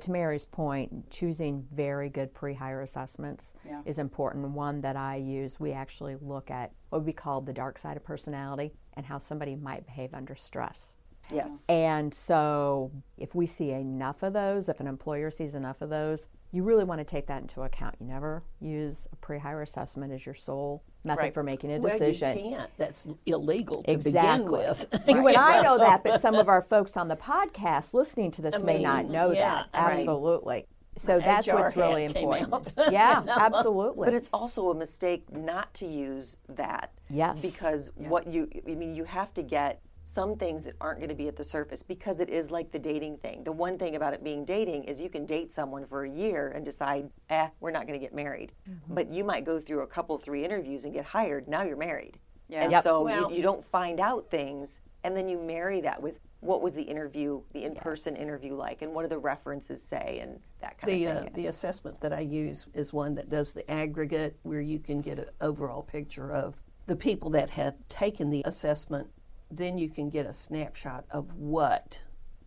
To 0.00 0.10
Mary's 0.10 0.44
point, 0.44 1.08
choosing 1.10 1.64
very 1.72 2.08
good 2.10 2.34
pre 2.34 2.52
hire 2.52 2.82
assessments 2.82 3.54
Yeah. 3.64 3.80
is 3.86 3.98
important. 4.00 4.50
One 4.50 4.80
that 4.80 4.96
I 4.96 5.16
use, 5.16 5.60
we 5.60 5.70
actually 5.72 6.16
look 6.20 6.50
at 6.50 6.72
what 6.90 7.04
we 7.04 7.12
call 7.12 7.40
the 7.40 7.52
dark 7.52 7.78
side 7.78 7.96
of 7.96 8.02
personality 8.04 8.72
and 8.94 9.06
how 9.06 9.18
somebody 9.18 9.54
might 9.54 9.86
behave 9.86 10.12
under 10.12 10.34
stress. 10.34 10.96
Yes. 11.32 11.64
And 11.68 12.12
so, 12.12 12.90
if 13.18 13.34
we 13.34 13.46
see 13.46 13.70
enough 13.70 14.22
of 14.22 14.32
those, 14.32 14.68
if 14.68 14.80
an 14.80 14.86
employer 14.86 15.30
sees 15.30 15.54
enough 15.54 15.80
of 15.80 15.90
those, 15.90 16.28
you 16.52 16.62
really 16.62 16.84
want 16.84 16.98
to 17.00 17.04
take 17.04 17.26
that 17.26 17.42
into 17.42 17.62
account. 17.62 17.96
You 17.98 18.06
never 18.06 18.42
use 18.60 19.08
a 19.12 19.16
pre 19.16 19.38
hire 19.38 19.62
assessment 19.62 20.12
as 20.12 20.24
your 20.24 20.34
sole 20.34 20.82
method 21.02 21.20
Right. 21.22 21.34
for 21.34 21.42
making 21.42 21.70
a 21.72 21.78
Well, 21.78 21.90
decision. 21.90 22.36
you 22.38 22.56
can't. 22.56 22.70
That's 22.78 23.06
illegal 23.26 23.82
to 23.82 23.92
Exactly. 23.92 24.44
begin 24.44 24.52
with. 24.52 24.86
You 25.08 25.26
and 25.28 25.36
I 25.36 25.62
know 25.62 25.78
that, 25.78 26.04
but 26.04 26.20
some 26.20 26.34
of 26.36 26.48
our 26.48 26.62
folks 26.62 26.96
on 26.96 27.08
the 27.08 27.16
podcast 27.16 27.92
listening 27.94 28.30
to 28.32 28.42
this 28.42 28.56
I 28.60 28.62
may 28.62 28.82
not 28.82 29.06
know 29.08 29.32
yeah, 29.32 29.64
that. 29.72 29.82
right. 29.82 29.92
Absolutely. 29.98 30.66
So 30.96 31.18
that's 31.18 31.48
HR 31.48 31.54
what's 31.54 31.76
really 31.76 32.04
hat 32.04 32.14
came 32.14 32.32
important. 32.32 32.78
out. 32.78 32.92
yeah, 32.92 33.24
absolutely. 33.26 34.04
But 34.04 34.14
it's 34.14 34.30
also 34.32 34.70
a 34.70 34.74
mistake 34.76 35.30
not 35.32 35.74
to 35.74 35.86
use 35.86 36.36
that. 36.50 36.92
Yes. 37.10 37.42
Because 37.42 37.90
what 37.96 38.28
you, 38.28 38.48
I 38.68 38.76
mean, 38.76 38.94
you 38.94 39.02
have 39.02 39.34
to 39.34 39.42
get 39.42 39.80
some 40.04 40.36
things 40.36 40.62
that 40.64 40.74
aren't 40.80 40.98
going 41.00 41.08
to 41.08 41.14
be 41.14 41.28
at 41.28 41.34
the 41.36 41.42
surface 41.42 41.82
because 41.82 42.20
it 42.20 42.28
is 42.30 42.50
like 42.50 42.70
the 42.70 42.78
dating 42.78 43.16
thing. 43.18 43.42
The 43.42 43.52
one 43.52 43.78
thing 43.78 43.96
about 43.96 44.12
it 44.14 44.22
being 44.22 44.44
dating 44.44 44.84
is 44.84 45.00
you 45.00 45.08
can 45.08 45.24
date 45.26 45.50
someone 45.50 45.86
for 45.86 46.04
a 46.04 46.10
year 46.10 46.48
and 46.54 46.64
decide, 46.64 47.10
eh, 47.30 47.48
we're 47.60 47.70
not 47.70 47.86
going 47.86 47.98
to 47.98 48.04
get 48.04 48.14
married. 48.14 48.52
But 48.88 49.08
you 49.08 49.24
might 49.24 49.44
go 49.44 49.58
through 49.58 49.80
a 49.80 49.86
couple, 49.86 50.18
three 50.18 50.44
interviews 50.44 50.84
and 50.84 50.92
get 50.92 51.06
hired. 51.06 51.48
Now 51.48 51.62
you're 51.62 51.76
married. 51.76 52.18
Yeah. 52.48 52.62
And 52.62 52.72
Yep. 52.72 52.82
so 52.82 53.02
Well- 53.02 53.30
you, 53.30 53.38
you 53.38 53.42
don't 53.42 53.64
find 53.64 53.98
out 53.98 54.30
things 54.30 54.80
and 55.02 55.16
then 55.16 55.26
you 55.28 55.38
marry 55.38 55.80
that 55.80 56.02
with 56.02 56.18
what 56.40 56.60
was 56.60 56.74
the 56.74 56.82
interview, 56.82 57.40
the 57.54 57.64
in-person 57.64 58.14
interview 58.16 58.54
like, 58.54 58.82
and 58.82 58.92
what 58.94 59.02
do 59.02 59.08
the 59.08 59.18
references 59.18 59.82
say, 59.82 60.18
and 60.20 60.38
that 60.60 60.76
kind 60.76 60.92
The, 60.92 61.04
of 61.06 61.16
uh, 61.16 61.20
thing. 61.22 61.30
the 61.32 61.46
assessment 61.46 62.00
that 62.02 62.12
I 62.12 62.20
use 62.20 62.66
is 62.74 62.92
one 62.92 63.14
that 63.14 63.30
does 63.30 63.54
the 63.54 63.70
aggregate, 63.70 64.36
where 64.42 64.60
you 64.60 64.78
can 64.78 65.00
get 65.00 65.18
an 65.18 65.26
overall 65.40 65.82
picture 65.82 66.30
of 66.30 66.62
the 66.86 66.96
people 66.96 67.30
that 67.30 67.48
have 67.50 67.76
taken 67.88 68.28
the 68.28 68.42
assessment. 68.44 69.08
Then 69.50 69.78
you 69.78 69.88
can 69.88 70.10
get 70.10 70.26
a 70.26 70.32
snapshot 70.32 71.04
of 71.10 71.34
what 71.34 72.04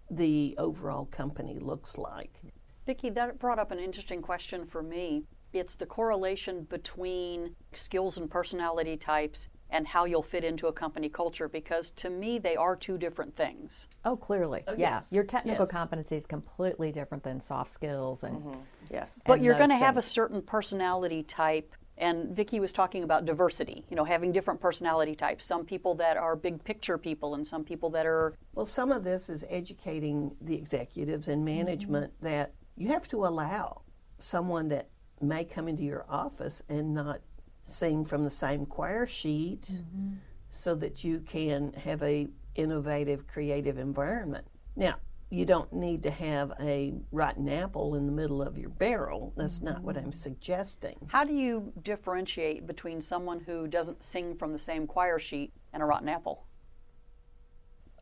the 0.09 0.55
overall 0.57 1.05
company 1.05 1.59
looks 1.59 1.97
like. 1.97 2.31
Vicki, 2.85 3.09
that 3.11 3.39
brought 3.39 3.59
up 3.59 3.71
an 3.71 3.79
interesting 3.79 4.21
question 4.21 4.65
for 4.65 4.81
me. 4.81 5.23
It's 5.53 5.75
the 5.75 5.85
correlation 5.85 6.63
between 6.63 7.55
skills 7.73 8.17
and 8.17 8.29
personality 8.29 8.97
types 8.97 9.49
and 9.69 9.87
how 9.87 10.05
you'll 10.05 10.23
fit 10.23 10.43
into 10.43 10.67
a 10.67 10.73
company 10.73 11.09
culture 11.09 11.49
because 11.49 11.91
to 11.91 12.09
me 12.09 12.39
they 12.39 12.55
are 12.55 12.75
two 12.75 12.97
different 12.97 13.35
things. 13.35 13.87
oh, 14.05 14.15
clearly. 14.15 14.63
Oh, 14.67 14.73
yeah. 14.73 14.95
yes, 14.95 15.11
Your 15.11 15.23
technical 15.23 15.65
yes. 15.65 15.71
competency 15.71 16.15
is 16.15 16.25
completely 16.25 16.91
different 16.91 17.23
than 17.23 17.41
soft 17.41 17.69
skills 17.69 18.23
and 18.23 18.37
mm-hmm. 18.37 18.59
yes. 18.89 19.19
But 19.25 19.33
and 19.33 19.45
you're 19.45 19.57
going 19.57 19.69
to 19.69 19.77
have 19.77 19.97
a 19.97 20.01
certain 20.01 20.41
personality 20.41 21.23
type 21.23 21.75
and 21.97 22.35
Vicki 22.35 22.59
was 22.59 22.71
talking 22.71 23.03
about 23.03 23.25
diversity, 23.25 23.85
you 23.89 23.95
know, 23.95 24.05
having 24.05 24.31
different 24.31 24.61
personality 24.61 25.15
types. 25.15 25.45
Some 25.45 25.65
people 25.65 25.95
that 25.95 26.17
are 26.17 26.35
big 26.35 26.63
picture 26.63 26.97
people 26.97 27.33
and 27.33 27.45
some 27.45 27.63
people 27.63 27.89
that 27.91 28.05
are 28.05 28.35
Well, 28.53 28.65
some 28.65 28.91
of 28.91 29.03
this 29.03 29.29
is 29.29 29.45
educating 29.49 30.35
the 30.41 30.55
executives 30.55 31.27
and 31.27 31.43
management 31.43 32.13
mm-hmm. 32.17 32.25
that 32.25 32.53
you 32.75 32.89
have 32.89 33.07
to 33.09 33.25
allow 33.25 33.81
someone 34.19 34.67
that 34.69 34.89
may 35.21 35.43
come 35.43 35.67
into 35.67 35.83
your 35.83 36.05
office 36.09 36.61
and 36.69 36.93
not 36.93 37.21
sing 37.63 38.05
from 38.05 38.23
the 38.23 38.29
same 38.29 38.65
choir 38.65 39.05
sheet 39.05 39.63
mm-hmm. 39.71 40.13
so 40.49 40.75
that 40.75 41.03
you 41.03 41.19
can 41.19 41.73
have 41.73 42.01
a 42.03 42.27
innovative 42.55 43.27
creative 43.27 43.77
environment. 43.77 44.45
Now, 44.75 44.95
you 45.29 45.45
don't 45.45 45.71
need 45.73 46.03
to 46.03 46.11
have 46.11 46.53
a 46.59 46.93
rotten 47.11 47.49
apple 47.49 47.95
in 47.95 48.05
the 48.05 48.11
middle 48.11 48.41
of 48.41 48.57
your 48.57 48.69
barrel. 48.71 49.33
That's 49.35 49.61
not 49.61 49.81
what 49.81 49.97
I'm 49.97 50.11
suggesting. 50.11 50.97
How 51.07 51.23
do 51.23 51.33
you 51.33 51.73
differentiate 51.83 52.65
between 52.65 53.01
someone 53.01 53.41
who 53.41 53.67
doesn't 53.67 54.03
sing 54.03 54.35
from 54.35 54.53
the 54.53 54.59
same 54.59 54.87
choir 54.87 55.19
sheet 55.19 55.51
and 55.73 55.83
a 55.83 55.85
rotten 55.85 56.09
apple? 56.09 56.47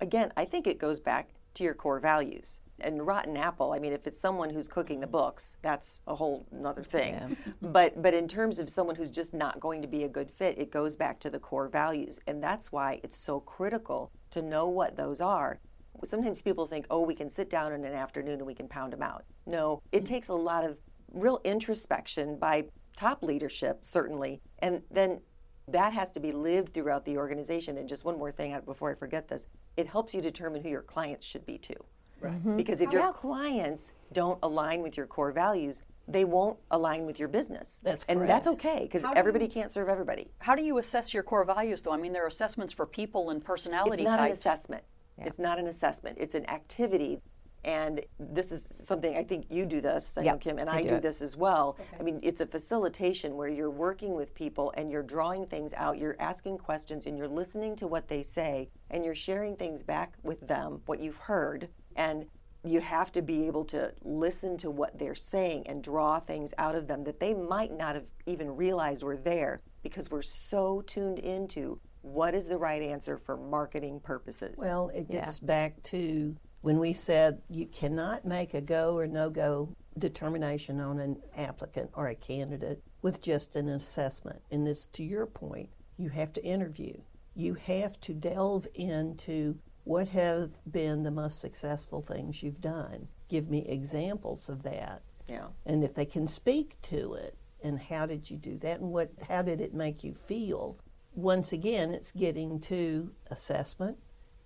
again, 0.02 0.32
I 0.36 0.46
think 0.46 0.68
it 0.68 0.80
goes 0.80 1.00
back 1.00 1.30
to 1.56 1.64
your 1.64 1.74
core 1.74 2.00
values. 2.00 2.60
And 2.82 3.08
rotten 3.08 3.38
apple, 3.38 3.72
I 3.72 3.80
mean, 3.80 3.94
if 3.94 4.06
it's 4.06 4.20
someone 4.20 4.50
who's 4.50 4.68
cooking 4.68 5.00
the 5.00 5.08
books, 5.08 5.56
that's 5.62 6.02
a 6.08 6.16
whole 6.16 6.46
other 6.66 6.84
thing. 6.84 7.38
but 7.62 8.02
but 8.02 8.14
in 8.14 8.28
terms 8.28 8.60
of 8.60 8.70
someone 8.70 8.98
who's 8.98 9.12
just 9.12 9.34
not 9.34 9.62
going 9.62 9.82
to 9.82 9.88
be 9.88 10.04
a 10.04 10.10
good 10.10 10.30
fit, 10.30 10.58
it 10.58 10.72
goes 10.72 10.96
back 10.98 11.20
to 11.22 11.30
the 11.30 11.40
core 11.40 11.70
values, 11.70 12.20
and 12.28 12.44
that's 12.44 12.74
why 12.74 13.00
it's 13.02 13.18
so 13.18 13.40
critical 13.40 14.12
to 14.32 14.42
know 14.42 14.68
what 14.68 14.98
those 14.98 15.22
are. 15.22 15.62
Sometimes 16.04 16.42
people 16.42 16.68
think, 16.68 16.86
oh, 16.90 17.02
we 17.02 17.16
can 17.16 17.30
sit 17.30 17.50
down 17.50 17.74
in 17.74 17.84
an 17.86 17.94
afternoon 17.94 18.36
and 18.36 18.46
we 18.46 18.54
can 18.54 18.68
pound 18.68 18.94
them 18.94 19.02
out. 19.02 19.24
No, 19.46 19.82
it 19.92 20.04
mm. 20.04 20.06
takes 20.06 20.30
a 20.30 20.34
lot 20.34 20.64
of 20.64 20.78
real 21.12 21.40
introspection 21.44 22.38
by 22.38 22.66
top 22.96 23.24
leadership, 23.24 23.84
certainly, 23.84 24.42
and 24.60 24.82
then 24.92 25.20
that 25.68 25.94
has 25.94 26.12
to 26.12 26.20
be 26.20 26.32
lived 26.32 26.74
throughout 26.74 27.06
the 27.06 27.18
organization. 27.18 27.78
And 27.78 27.90
just 27.90 28.06
one 28.06 28.18
more 28.18 28.32
thing 28.32 28.54
uh, 28.54 28.62
before 28.62 28.92
I 28.92 28.96
forget 28.96 29.28
this 29.28 29.48
it 29.78 29.88
helps 29.88 30.14
you 30.14 30.22
determine 30.22 30.62
who 30.62 30.70
your 30.70 30.84
clients 30.84 31.26
should 31.26 31.46
be 31.46 31.58
too. 31.58 31.74
Right. 32.22 32.34
Mm-hmm. 32.34 32.50
Mm-hmm. 32.50 32.58
Because 32.58 32.82
if 32.82 32.92
your 32.92 33.12
clients 33.12 33.94
don't 34.14 34.40
align 34.42 34.82
with 34.82 34.96
your 34.96 35.06
core 35.06 35.32
values, 35.32 35.82
they 36.08 36.24
won't 36.24 36.58
align 36.72 37.06
with 37.06 37.20
your 37.20 37.28
business. 37.28 37.82
That's 37.84 38.04
correct. 38.04 38.22
and 38.22 38.30
that's 38.30 38.48
okay 38.48 38.82
because 38.84 39.04
everybody 39.16 39.46
you- 39.46 39.52
can't 39.52 39.72
serve 39.72 39.90
everybody. 39.90 40.30
How 40.40 40.56
do 40.56 40.64
you 40.64 40.78
assess 40.78 41.14
your 41.14 41.24
core 41.24 41.44
values 41.44 41.82
though? 41.82 41.92
I 41.92 41.98
mean 41.98 42.14
there 42.14 42.24
are 42.24 42.28
assessments 42.28 42.72
for 42.72 42.86
people 42.86 43.32
and 43.32 43.44
personality 43.44 43.90
It's 43.90 43.98
personality 43.98 44.22
not 44.22 44.30
an 44.30 44.36
types. 44.36 44.86
Assessment. 45.18 45.28
It's 45.28 45.40
not 45.40 45.60
an 45.60 45.68
assessment. 45.68 46.18
It's 46.20 46.36
an 46.36 46.50
activity. 46.50 47.20
And 47.64 48.02
this 48.20 48.52
is 48.52 48.68
something 48.80 49.18
I 49.18 49.24
think 49.24 49.48
you 49.50 49.66
do 49.66 49.82
this, 49.82 50.20
I 50.20 50.22
know 50.22 50.38
Kim, 50.38 50.60
and 50.60 50.70
I 50.70 50.76
I, 50.76 50.82
do 50.84 50.90
do 50.90 51.00
this 51.00 51.24
as 51.24 51.36
well. 51.36 51.78
I 52.00 52.04
mean, 52.04 52.20
it's 52.22 52.40
a 52.40 52.46
facilitation 52.46 53.36
where 53.36 53.48
you're 53.48 53.72
working 53.72 54.14
with 54.14 54.36
people 54.36 54.72
and 54.78 54.92
you're 54.92 55.02
drawing 55.02 55.48
things 55.48 55.74
out, 55.74 55.98
you're 55.98 56.16
asking 56.20 56.60
questions, 56.60 57.08
and 57.08 57.18
you're 57.18 57.28
listening 57.28 57.76
to 57.78 57.88
what 57.88 58.08
they 58.08 58.22
say, 58.22 58.70
and 58.92 59.04
you're 59.04 59.16
sharing 59.16 59.56
things 59.56 59.82
back 59.82 60.14
with 60.22 60.46
them, 60.48 60.82
what 60.86 61.00
you've 61.00 61.18
heard. 61.18 61.70
And 61.96 62.28
you 62.64 62.82
have 62.82 63.12
to 63.14 63.22
be 63.22 63.48
able 63.48 63.64
to 63.66 63.92
listen 64.04 64.58
to 64.58 64.70
what 64.70 64.98
they're 64.98 65.16
saying 65.16 65.66
and 65.68 65.84
draw 65.84 66.20
things 66.20 66.54
out 66.58 66.76
of 66.76 66.88
them 66.88 67.04
that 67.04 67.20
they 67.20 67.34
might 67.34 67.76
not 67.76 67.96
have 67.96 68.06
even 68.26 68.56
realized 68.56 69.04
were 69.04 69.18
there 69.18 69.62
because 69.84 70.10
we're 70.10 70.22
so 70.22 70.82
tuned 70.82 71.20
into 71.20 71.80
what 72.06 72.36
is 72.36 72.46
the 72.46 72.58
right 72.58 72.84
answer 72.84 73.18
for 73.18 73.36
marketing 73.36 74.00
purposes. 74.00 74.56
Well, 74.60 74.92
it 74.94 75.10
gets 75.10 75.40
back 75.40 75.82
to 75.84 76.36
when 76.62 76.78
we 76.78 76.94
said 76.94 77.42
you 77.50 77.66
cannot 77.66 78.26
make 78.26 78.54
a 78.54 78.62
go 78.62 78.96
or 78.96 79.08
no 79.08 79.30
go 79.30 79.76
determination 79.98 80.80
on 80.80 81.00
an 81.00 81.22
applicant 81.36 81.90
or 81.96 82.08
a 82.08 82.16
candidate 82.16 82.84
with 83.02 83.22
just 83.22 83.56
an 83.56 83.70
assessment. 83.70 84.42
And 84.52 84.68
this, 84.68 84.86
to 84.88 85.04
your 85.04 85.26
point, 85.26 85.70
you 85.98 86.10
have 86.10 86.32
to 86.34 86.44
interview. 86.44 86.94
You 87.36 87.56
have 87.56 88.00
to 88.02 88.14
delve 88.14 88.68
into 88.76 89.58
what 89.84 90.10
have 90.10 90.52
been 90.72 91.04
the 91.04 91.12
most 91.12 91.42
successful 91.42 92.02
things 92.02 92.44
you've 92.44 92.62
done. 92.62 93.08
Give 93.30 93.50
me 93.50 93.66
examples 93.68 94.48
of 94.48 94.62
that. 94.64 95.02
yeah. 95.28 95.48
And 95.66 95.84
if 95.84 95.96
they 95.96 96.06
can 96.06 96.28
speak 96.28 96.80
to 96.84 97.16
it, 97.16 97.36
and 97.64 97.80
how 97.80 98.06
did 98.06 98.30
you 98.30 98.38
do 98.38 98.58
that, 98.60 98.80
and 98.80 98.92
what 98.92 99.10
how 99.28 99.42
did 99.42 99.60
it 99.60 99.74
make 99.74 100.04
you 100.04 100.14
feel? 100.14 100.78
Once 101.16 101.54
again, 101.54 101.92
it's 101.92 102.12
getting 102.12 102.60
to 102.60 103.12
assessment, 103.32 103.98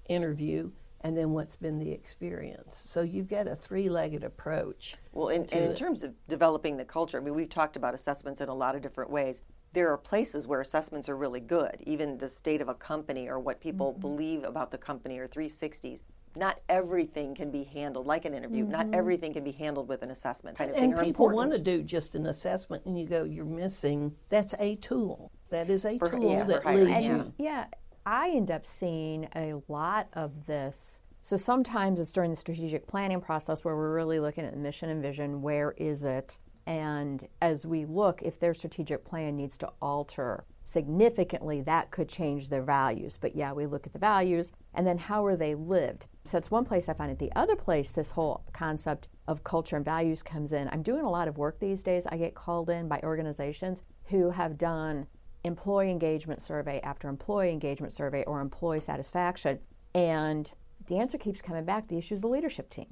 interview, 0.08 0.72
and 1.02 1.18
then 1.18 1.32
what's 1.32 1.56
been 1.56 1.80
the 1.80 1.92
experience. 1.92 2.76
So 2.76 3.02
you've 3.02 3.28
got 3.30 3.48
a 3.48 3.56
three-legged 3.56 4.24
approach. 4.24 4.98
Well, 5.14 5.30
in, 5.30 5.42
and 5.52 5.66
in 5.66 5.74
terms 5.76 6.04
of 6.04 6.14
developing 6.28 6.78
the 6.78 6.86
culture, 6.86 7.18
I 7.18 7.22
mean, 7.22 7.34
we've 7.34 7.50
talked 7.50 7.76
about 7.76 7.94
assessments 7.94 8.42
in 8.42 8.50
a 8.50 8.54
lot 8.54 8.76
of 8.76 8.82
different 8.82 9.10
ways. 9.10 9.42
There 9.74 9.92
are 9.92 9.98
places 9.98 10.46
where 10.46 10.62
assessments 10.62 11.10
are 11.10 11.16
really 11.16 11.40
good, 11.40 11.78
even 11.86 12.18
the 12.18 12.28
state 12.30 12.62
of 12.62 12.70
a 12.70 12.74
company 12.74 13.30
or 13.30 13.40
what 13.40 13.60
people 13.62 13.92
Mm-hmm. 13.94 14.02
believe 14.02 14.44
about 14.44 14.72
the 14.72 14.78
company 14.78 15.20
or 15.20 15.28
360s. 15.28 16.02
Not 16.36 16.60
everything 16.70 17.34
can 17.34 17.50
be 17.50 17.64
handled 17.64 18.06
like 18.06 18.26
an 18.26 18.34
interview. 18.36 18.64
Not 18.66 18.88
everything 18.94 19.34
can 19.34 19.44
be 19.44 19.52
handled 19.52 19.88
with 19.88 20.04
an 20.04 20.12
assessment. 20.12 20.58
Kind 20.58 20.70
of 20.70 20.76
thing 20.78 20.92
Mm-hmm. 20.92 21.00
And 21.00 21.08
people 21.08 21.30
want 21.30 21.56
to 21.56 21.62
do 21.62 21.82
just 21.82 22.14
an 22.16 22.28
assessment, 22.28 22.86
and 22.86 23.00
you 23.00 23.08
go, 23.08 23.24
you're 23.24 23.46
missing. 23.46 24.16
That's 24.30 24.54
a 24.60 24.76
tool. 24.76 25.32
That 25.50 25.70
is 25.70 25.86
a 25.86 25.98
For- 25.98 26.10
tool 26.10 26.32
yeah, 26.32 26.44
that 26.44 26.64
hiring, 26.64 26.86
leads 26.86 27.08
you. 27.08 27.34
Yeah, 27.38 27.66
I 28.06 28.30
end 28.30 28.52
up 28.52 28.66
seeing 28.66 29.28
a 29.36 29.56
lot 29.68 30.08
of 30.14 30.46
this. 30.46 31.02
So 31.22 31.36
sometimes 31.36 32.00
it's 32.00 32.12
during 32.12 32.30
the 32.30 32.36
strategic 32.36 32.88
planning 32.88 33.22
process 33.22 33.64
where 33.64 33.76
we're 33.76 33.94
really 33.94 34.20
looking 34.20 34.46
at 34.46 34.52
the 34.52 34.60
mission 34.60 34.90
and 34.90 35.02
vision. 35.02 35.42
Where 35.42 35.72
is 35.78 36.06
it? 36.06 36.40
And 36.66 37.24
as 37.42 37.66
we 37.66 37.86
look, 37.86 38.22
if 38.22 38.40
their 38.40 38.54
strategic 38.54 39.04
plan 39.04 39.36
needs 39.36 39.58
to 39.58 39.72
alter 39.82 40.46
significantly, 40.64 41.62
that 41.62 41.90
could 41.90 42.08
change 42.08 42.50
their 42.50 42.62
values. 42.62 43.18
But 43.18 43.36
yeah, 43.36 43.52
we 43.52 43.66
look 43.66 43.88
at 43.88 43.94
the 43.94 44.00
values 44.00 44.54
and 44.76 44.86
then 44.86 44.98
how 45.00 45.26
are 45.26 45.36
they 45.36 45.56
lived? 45.56 46.06
So 46.26 46.38
that's 46.38 46.52
one 46.52 46.66
place 46.66 46.88
I 46.88 46.94
find 46.94 47.12
it. 47.12 47.18
The 47.18 47.32
other 47.36 47.56
place, 47.56 47.92
this 47.92 48.12
whole 48.12 48.44
concept 48.54 49.08
of 49.28 49.44
culture 49.44 49.78
and 49.78 49.86
values 49.86 50.22
comes 50.22 50.54
in. 50.54 50.70
I'm 50.72 50.84
doing 50.84 51.06
a 51.06 51.10
lot 51.10 51.28
of 51.28 51.40
work 51.40 51.60
these 51.60 51.82
days. 51.82 52.06
I 52.06 52.18
get 52.18 52.36
called 52.36 52.70
in 52.70 52.88
by 52.88 53.00
organizations 53.04 53.82
who 54.06 54.30
have 54.30 54.58
done 54.58 55.08
employee 55.44 55.90
engagement 55.92 56.42
survey 56.42 56.80
after 56.82 57.08
employee 57.08 57.52
engagement 57.52 57.94
survey 57.94 58.24
or 58.26 58.42
employee 58.42 58.80
satisfaction. 58.80 59.60
And 59.96 60.52
the 60.88 60.98
answer 60.98 61.18
keeps 61.18 61.42
coming 61.42 61.66
back 61.66 61.88
the 61.88 61.98
issue 61.98 62.14
is 62.14 62.22
the 62.22 62.28
leadership 62.28 62.70
team. 62.70 62.88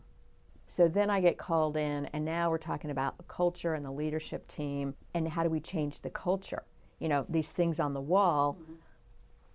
So 0.66 0.88
then 0.88 1.10
I 1.10 1.22
get 1.22 1.38
called 1.38 1.78
in, 1.78 2.08
and 2.08 2.26
now 2.26 2.50
we're 2.50 2.58
talking 2.58 2.92
about 2.92 3.18
the 3.18 3.24
culture 3.24 3.74
and 3.74 3.86
the 3.86 3.92
leadership 3.92 4.48
team 4.48 4.96
and 5.14 5.28
how 5.28 5.44
do 5.44 5.50
we 5.50 5.62
change 5.62 6.02
the 6.02 6.10
culture? 6.10 6.64
You 7.00 7.08
know, 7.08 7.26
these 7.30 7.54
things 7.54 7.80
on 7.80 7.94
the 7.94 8.02
wall, 8.02 8.58
mm-hmm. 8.62 8.74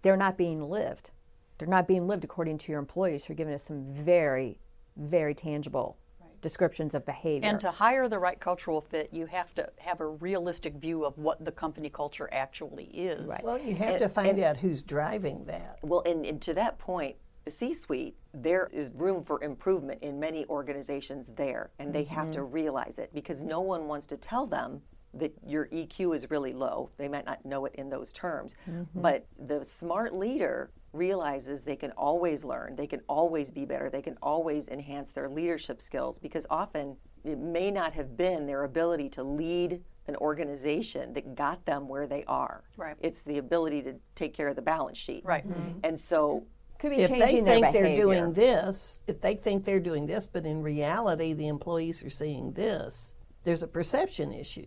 they're 0.01 0.17
not 0.17 0.39
being 0.39 0.63
lived. 0.63 1.11
They're 1.59 1.69
not 1.69 1.87
being 1.87 2.07
lived 2.07 2.25
according 2.25 2.59
to 2.59 2.73
your 2.73 2.79
employees 2.79 3.25
who 3.25 3.33
are 3.33 3.37
giving 3.37 3.53
us 3.53 3.63
some 3.63 3.85
very, 3.93 4.59
very 4.97 5.35
tangible 5.35 5.99
descriptions 6.43 6.95
of 6.95 7.07
behavior. 7.07 7.49
And 7.49 7.61
to 7.61 7.71
hire 7.71 8.09
the 8.09 8.19
right 8.19 8.39
cultural 8.39 8.83
fit, 8.83 9.09
you 9.13 9.25
have 9.27 9.55
to 9.55 9.71
have 9.79 10.01
a 10.01 10.07
realistic 10.07 10.75
view 10.75 11.05
of 11.05 11.19
what 11.19 11.43
the 11.43 11.53
company 11.53 11.89
culture 11.89 12.29
actually 12.33 12.85
is. 12.87 13.27
Right. 13.27 13.43
Well, 13.43 13.59
you 13.59 13.75
have 13.77 13.99
to 13.99 14.09
find 14.09 14.39
out 14.41 14.59
who's 14.59 14.83
driving 14.83 15.45
that. 15.47 15.79
Well, 15.83 16.03
and, 16.05 16.27
and 16.27 16.43
to 16.43 16.55
that 16.55 16.79
point, 16.79 17.17
the 17.45 17.51
C 17.51 17.73
suite, 17.73 18.17
there 18.35 18.69
is 18.73 18.93
room 18.95 19.25
for 19.25 19.43
improvement 19.43 20.03
in 20.03 20.21
many 20.21 20.45
organizations 20.47 21.31
there, 21.35 21.71
and 21.79 21.93
they 21.93 22.05
have 22.05 22.31
to 22.33 22.41
mm-hmm. 22.41 22.53
realize 22.53 22.99
it 22.99 23.11
because 23.15 23.41
no 23.41 23.61
one 23.61 23.89
wants 23.89 24.07
to 24.07 24.17
tell 24.17 24.47
them 24.47 24.83
that 25.15 25.33
your 25.47 25.67
EQ 25.67 26.15
is 26.15 26.31
really 26.31 26.53
low. 26.53 26.91
They 26.97 27.09
might 27.09 27.27
not 27.27 27.45
know 27.45 27.67
it 27.67 27.75
in 27.75 27.91
those 27.91 28.13
terms, 28.13 28.57
mm-hmm. 28.69 29.01
but 29.01 29.27
the 29.39 29.65
smart 29.65 30.15
leader 30.15 30.71
realizes 30.93 31.63
they 31.63 31.77
can 31.77 31.91
always 31.93 32.45
learn, 32.45 32.77
they 32.77 32.87
can 32.87 33.01
always 33.09 33.51
be 33.51 33.65
better, 33.65 33.89
they 33.89 34.03
can 34.03 34.17
always 34.23 34.69
enhance 34.69 35.11
their 35.11 35.29
leadership 35.29 35.81
skills 35.81 36.19
because 36.19 36.47
often 36.51 36.97
it 37.25 37.39
may 37.39 37.71
not 37.71 37.93
have 37.93 38.17
been 38.17 38.47
their 38.47 38.65
ability 38.65 39.09
to 39.09 39.23
lead 39.23 39.83
an 40.09 40.17
organization 40.17 41.13
that 41.13 41.35
got 41.35 41.65
them 41.65 41.89
where 41.89 42.07
they 42.07 42.25
are. 42.25 42.65
Right. 42.77 42.97
It's 43.01 43.23
the 43.23 43.39
ability 43.39 43.83
to 43.83 43.95
take 44.15 44.35
care 44.35 44.49
of 44.49 44.57
the 44.57 44.63
balance 44.63 44.99
sheet. 44.99 45.25
Right. 45.25 45.49
Mm-hmm. 45.49 45.79
And 45.85 45.99
so, 45.99 46.45
could 46.79 46.91
be 46.91 46.97
if 46.97 47.11
they 47.11 47.41
their 47.41 47.45
think 47.45 47.73
they're 47.73 47.97
doing 47.97 48.33
this, 48.33 49.03
if 49.07 49.21
they 49.21 49.37
think 49.37 49.65
they're 49.65 49.81
doing 49.81 50.07
this, 50.07 50.27
but 50.27 50.45
in 50.45 50.63
reality 50.63 51.33
the 51.33 51.47
employees 51.47 52.05
are 52.05 52.11
seeing 52.11 52.53
this, 52.53 53.15
there's 53.45 53.63
a 53.63 53.69
perception 53.69 54.33
issue. 54.33 54.67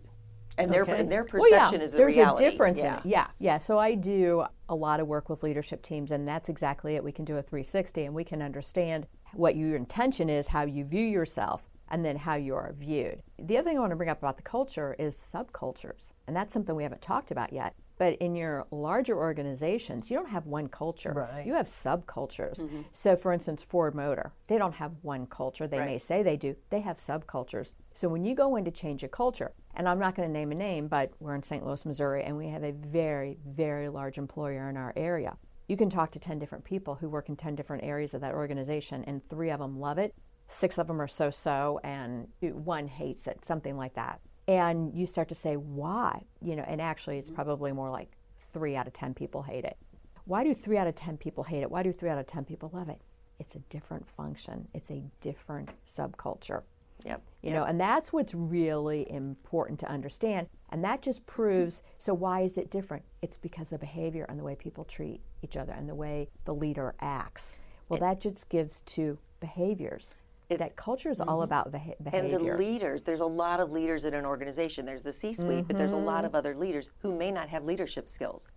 And 0.58 0.72
their 0.72 0.84
Okay. 0.84 1.00
and 1.00 1.12
their 1.12 1.26
Well, 1.32 1.50
yeah, 1.50 1.60
perception 1.66 1.82
is 1.82 1.92
the 1.92 1.98
there's 1.98 2.16
reality. 2.16 2.44
There's 2.44 2.48
a 2.48 2.52
difference 2.52 2.80
Yeah. 2.80 2.94
in 2.94 3.00
it. 3.00 3.06
Yeah, 3.06 3.28
yeah. 3.40 3.58
So 3.58 3.78
I 3.80 3.96
do 3.96 4.46
a 4.70 4.76
lot 4.76 5.00
of 5.00 5.08
work 5.08 5.30
with 5.30 5.44
leadership 5.44 5.82
teams, 5.82 6.12
and 6.12 6.28
that's 6.28 6.50
exactly 6.50 6.96
it. 6.96 7.04
We 7.04 7.12
can 7.12 7.26
do 7.26 7.38
a 7.38 7.42
360, 7.42 8.06
and 8.06 8.16
we 8.16 8.24
can 8.24 8.42
understand 8.42 9.08
what 9.34 9.56
your 9.56 9.76
intention 9.76 10.30
is, 10.30 10.48
how 10.48 10.64
you 10.64 10.86
view 10.86 11.06
yourself, 11.06 11.70
and 11.90 12.04
then 12.06 12.16
how 12.16 12.36
you 12.36 12.56
are 12.56 12.74
viewed. 12.74 13.22
The 13.38 13.58
other 13.58 13.70
thing 13.70 13.78
I 13.78 13.82
want 13.82 13.92
to 13.92 13.96
bring 13.96 14.10
up 14.10 14.20
about 14.20 14.38
the 14.38 14.44
culture 14.44 14.96
is 14.98 15.16
subcultures, 15.18 16.12
and 16.28 16.36
that's 16.36 16.54
something 16.54 16.76
we 16.76 16.84
haven't 16.84 17.02
talked 17.02 17.32
about 17.32 17.52
yet. 17.54 17.76
But 17.98 18.16
in 18.16 18.36
your 18.36 18.68
larger 18.72 19.18
organizations, 19.18 20.12
you 20.12 20.18
don't 20.18 20.30
have 20.30 20.46
one 20.46 20.68
culture. 20.68 21.14
Right. 21.16 21.46
You 21.46 21.54
have 21.54 21.68
subcultures. 21.68 22.64
Mm-hmm. 22.64 22.82
So, 22.92 23.16
for 23.16 23.32
instance, 23.32 23.64
Ford 23.64 23.96
Motor, 23.96 24.34
they 24.48 24.58
don't 24.58 24.76
have 24.76 24.92
one 25.02 25.28
culture. 25.28 25.66
They 25.68 25.80
may 25.80 25.98
say 25.98 26.22
they 26.22 26.38
do. 26.38 26.56
They 26.70 26.82
have 26.82 26.98
subcultures. 26.98 27.74
So, 27.94 28.10
when 28.10 28.26
you 28.26 28.36
go 28.36 28.58
in 28.58 28.66
to 28.66 28.72
change 28.72 29.04
a 29.04 29.08
culture, 29.08 29.54
and 29.76 29.88
I'm 29.88 30.00
not 30.00 30.16
going 30.16 30.28
to 30.28 30.34
name 30.34 30.52
a 30.52 30.56
name, 30.56 30.88
but 30.88 31.12
we're 31.20 31.36
in 31.36 31.44
St. 31.44 31.66
Louis, 31.66 31.86
Missouri, 31.86 32.24
and 32.24 32.36
we 32.38 32.48
have 32.50 32.64
a 32.64 32.72
very, 32.72 33.38
very 33.46 33.88
large 33.90 34.18
employer 34.18 34.70
in 34.70 34.78
our 34.78 34.94
area. 34.96 35.38
You 35.68 35.78
can 35.78 35.90
talk 35.90 36.12
to 36.12 36.20
10 36.20 36.38
different 36.38 36.64
people 36.64 36.96
who 36.96 37.10
work 37.10 37.30
in 37.30 37.36
10 37.36 37.56
different 37.56 37.84
areas 37.84 38.14
of 38.14 38.22
that 38.22 38.34
organization, 38.34 39.04
and 39.06 39.28
three 39.30 39.50
of 39.50 39.60
them 39.60 39.80
love 39.80 39.98
it, 39.98 40.14
six 40.48 40.78
of 40.78 40.88
them 40.88 41.02
are 41.02 41.08
so 41.08 41.30
so, 41.30 41.80
and 41.84 42.28
one 42.40 42.88
hates 42.88 43.28
it, 43.28 43.44
something 43.44 43.76
like 43.76 43.94
that. 43.96 44.20
And 44.48 44.94
you 44.94 45.06
start 45.06 45.30
to 45.30 45.36
say, 45.36 45.56
why? 45.56 46.24
You 46.42 46.56
know, 46.56 46.64
and 46.68 46.82
actually, 46.82 47.18
it's 47.18 47.32
probably 47.32 47.72
more 47.72 47.90
like 47.90 48.12
three 48.40 48.76
out 48.76 48.88
of 48.88 48.94
10 48.94 49.14
people 49.14 49.42
hate 49.42 49.66
it. 49.66 49.78
Why 50.26 50.44
do 50.44 50.54
three 50.54 50.78
out 50.78 50.88
of 50.88 50.96
10 50.96 51.18
people 51.18 51.44
hate 51.44 51.62
it? 51.62 51.72
Why 51.72 51.84
do 51.84 51.92
three 51.92 52.10
out 52.10 52.18
of 52.18 52.28
10 52.28 52.46
people 52.46 52.70
love 52.74 52.90
it? 52.90 53.02
It's 53.40 53.56
a 53.56 53.60
different 53.60 54.08
function, 54.08 54.68
it's 54.74 54.92
a 54.92 55.04
different 55.20 55.70
subculture. 55.86 56.64
Yep. 57.04 57.22
You 57.44 57.52
know, 57.52 57.66
and 57.66 57.80
that's 57.80 58.12
what's 58.12 58.34
really 58.34 59.10
important 59.12 59.80
to 59.82 59.90
understand. 59.90 60.48
And 60.70 60.84
that 60.84 61.02
just 61.02 61.26
proves 61.28 61.84
so 62.00 62.14
why 62.14 62.42
is 62.42 62.58
it 62.58 62.72
different? 62.72 63.04
It's 63.22 63.38
because 63.38 63.72
of 63.72 63.80
behavior 63.80 64.26
and 64.28 64.40
the 64.40 64.44
way 64.44 64.56
people 64.56 64.86
treat 64.86 65.22
each 65.44 65.56
other 65.56 65.74
and 65.74 65.88
the 65.88 65.94
way 65.94 66.30
the 66.46 66.56
leader 66.56 66.96
acts. 67.02 67.60
Well, 67.90 68.00
that 68.00 68.20
just 68.20 68.50
gives 68.50 68.82
to 68.82 69.20
behaviors. 69.40 70.16
That 70.50 70.76
culture 70.76 71.10
is 71.10 71.20
all 71.20 71.38
mm-hmm. 71.38 71.44
about 71.44 71.72
beha- 71.72 71.96
And 72.14 72.30
the 72.32 72.40
leaders, 72.40 73.02
there's 73.04 73.22
a 73.22 73.26
lot 73.26 73.60
of 73.60 73.72
leaders 73.72 74.06
in 74.06 74.14
an 74.14 74.26
organization. 74.26 74.86
There's 74.86 75.02
the 75.02 75.14
C 75.14 75.34
suite, 75.34 75.68
but 75.68 75.78
there's 75.78 75.94
a 75.94 75.98
lot 75.98 76.18
Mm-hmm. 76.18 76.26
of 76.28 76.36
other 76.36 76.56
leaders 76.56 76.92
who 77.00 77.16
may 77.16 77.32
not 77.32 77.50
have 77.50 77.64
leadership 77.66 78.08
skills. 78.08 78.48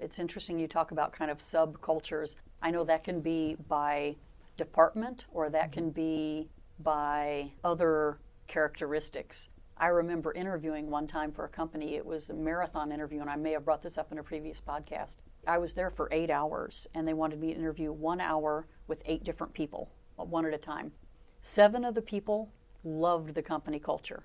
It's 0.00 0.18
interesting 0.18 0.58
you 0.58 0.68
talk 0.68 0.90
about 0.90 1.12
kind 1.12 1.30
of 1.30 1.38
subcultures. 1.38 2.36
I 2.62 2.70
know 2.70 2.84
that 2.84 3.04
can 3.04 3.20
be 3.20 3.56
by 3.68 4.16
department 4.56 5.26
or 5.32 5.50
that 5.50 5.64
mm-hmm. 5.64 5.72
can 5.72 5.90
be 5.90 6.48
by 6.80 7.52
other 7.64 8.18
characteristics. 8.46 9.48
I 9.76 9.88
remember 9.88 10.32
interviewing 10.32 10.90
one 10.90 11.06
time 11.06 11.30
for 11.30 11.44
a 11.44 11.48
company. 11.48 11.94
It 11.94 12.04
was 12.04 12.30
a 12.30 12.34
marathon 12.34 12.90
interview, 12.90 13.20
and 13.20 13.30
I 13.30 13.36
may 13.36 13.52
have 13.52 13.64
brought 13.64 13.82
this 13.82 13.96
up 13.96 14.10
in 14.10 14.18
a 14.18 14.22
previous 14.22 14.60
podcast. 14.60 15.18
I 15.46 15.58
was 15.58 15.74
there 15.74 15.90
for 15.90 16.08
eight 16.10 16.30
hours, 16.30 16.88
and 16.94 17.06
they 17.06 17.14
wanted 17.14 17.40
me 17.40 17.54
to 17.54 17.58
interview 17.58 17.92
one 17.92 18.20
hour 18.20 18.66
with 18.88 19.02
eight 19.06 19.22
different 19.22 19.54
people, 19.54 19.92
uh, 20.18 20.24
one 20.24 20.44
at 20.46 20.52
a 20.52 20.58
time. 20.58 20.92
Seven 21.42 21.84
of 21.84 21.94
the 21.94 22.02
people 22.02 22.50
loved 22.84 23.34
the 23.34 23.42
company 23.42 23.78
culture 23.78 24.24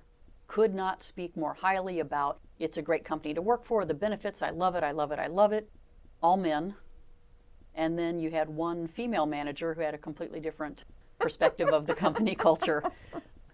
could 0.54 0.76
not 0.76 1.02
speak 1.02 1.36
more 1.36 1.56
highly 1.56 2.00
about 2.00 2.40
it's 2.60 2.78
a 2.78 2.82
great 2.84 3.04
company 3.04 3.34
to 3.34 3.42
work 3.42 3.66
for, 3.66 3.86
the 3.86 3.94
benefits, 3.96 4.42
I 4.44 4.52
love 4.52 4.76
it, 4.76 4.84
I 4.84 4.92
love 4.92 5.12
it, 5.12 5.18
I 5.18 5.26
love 5.26 5.52
it. 5.52 5.68
All 6.22 6.38
men. 6.38 6.76
And 7.74 7.98
then 7.98 8.20
you 8.20 8.30
had 8.30 8.50
one 8.50 8.88
female 8.88 9.26
manager 9.26 9.74
who 9.74 9.82
had 9.82 9.96
a 9.96 9.98
completely 9.98 10.40
different 10.40 10.86
perspective 11.18 11.70
of 11.70 11.88
the 11.88 11.96
company 11.96 12.36
culture. 12.50 12.84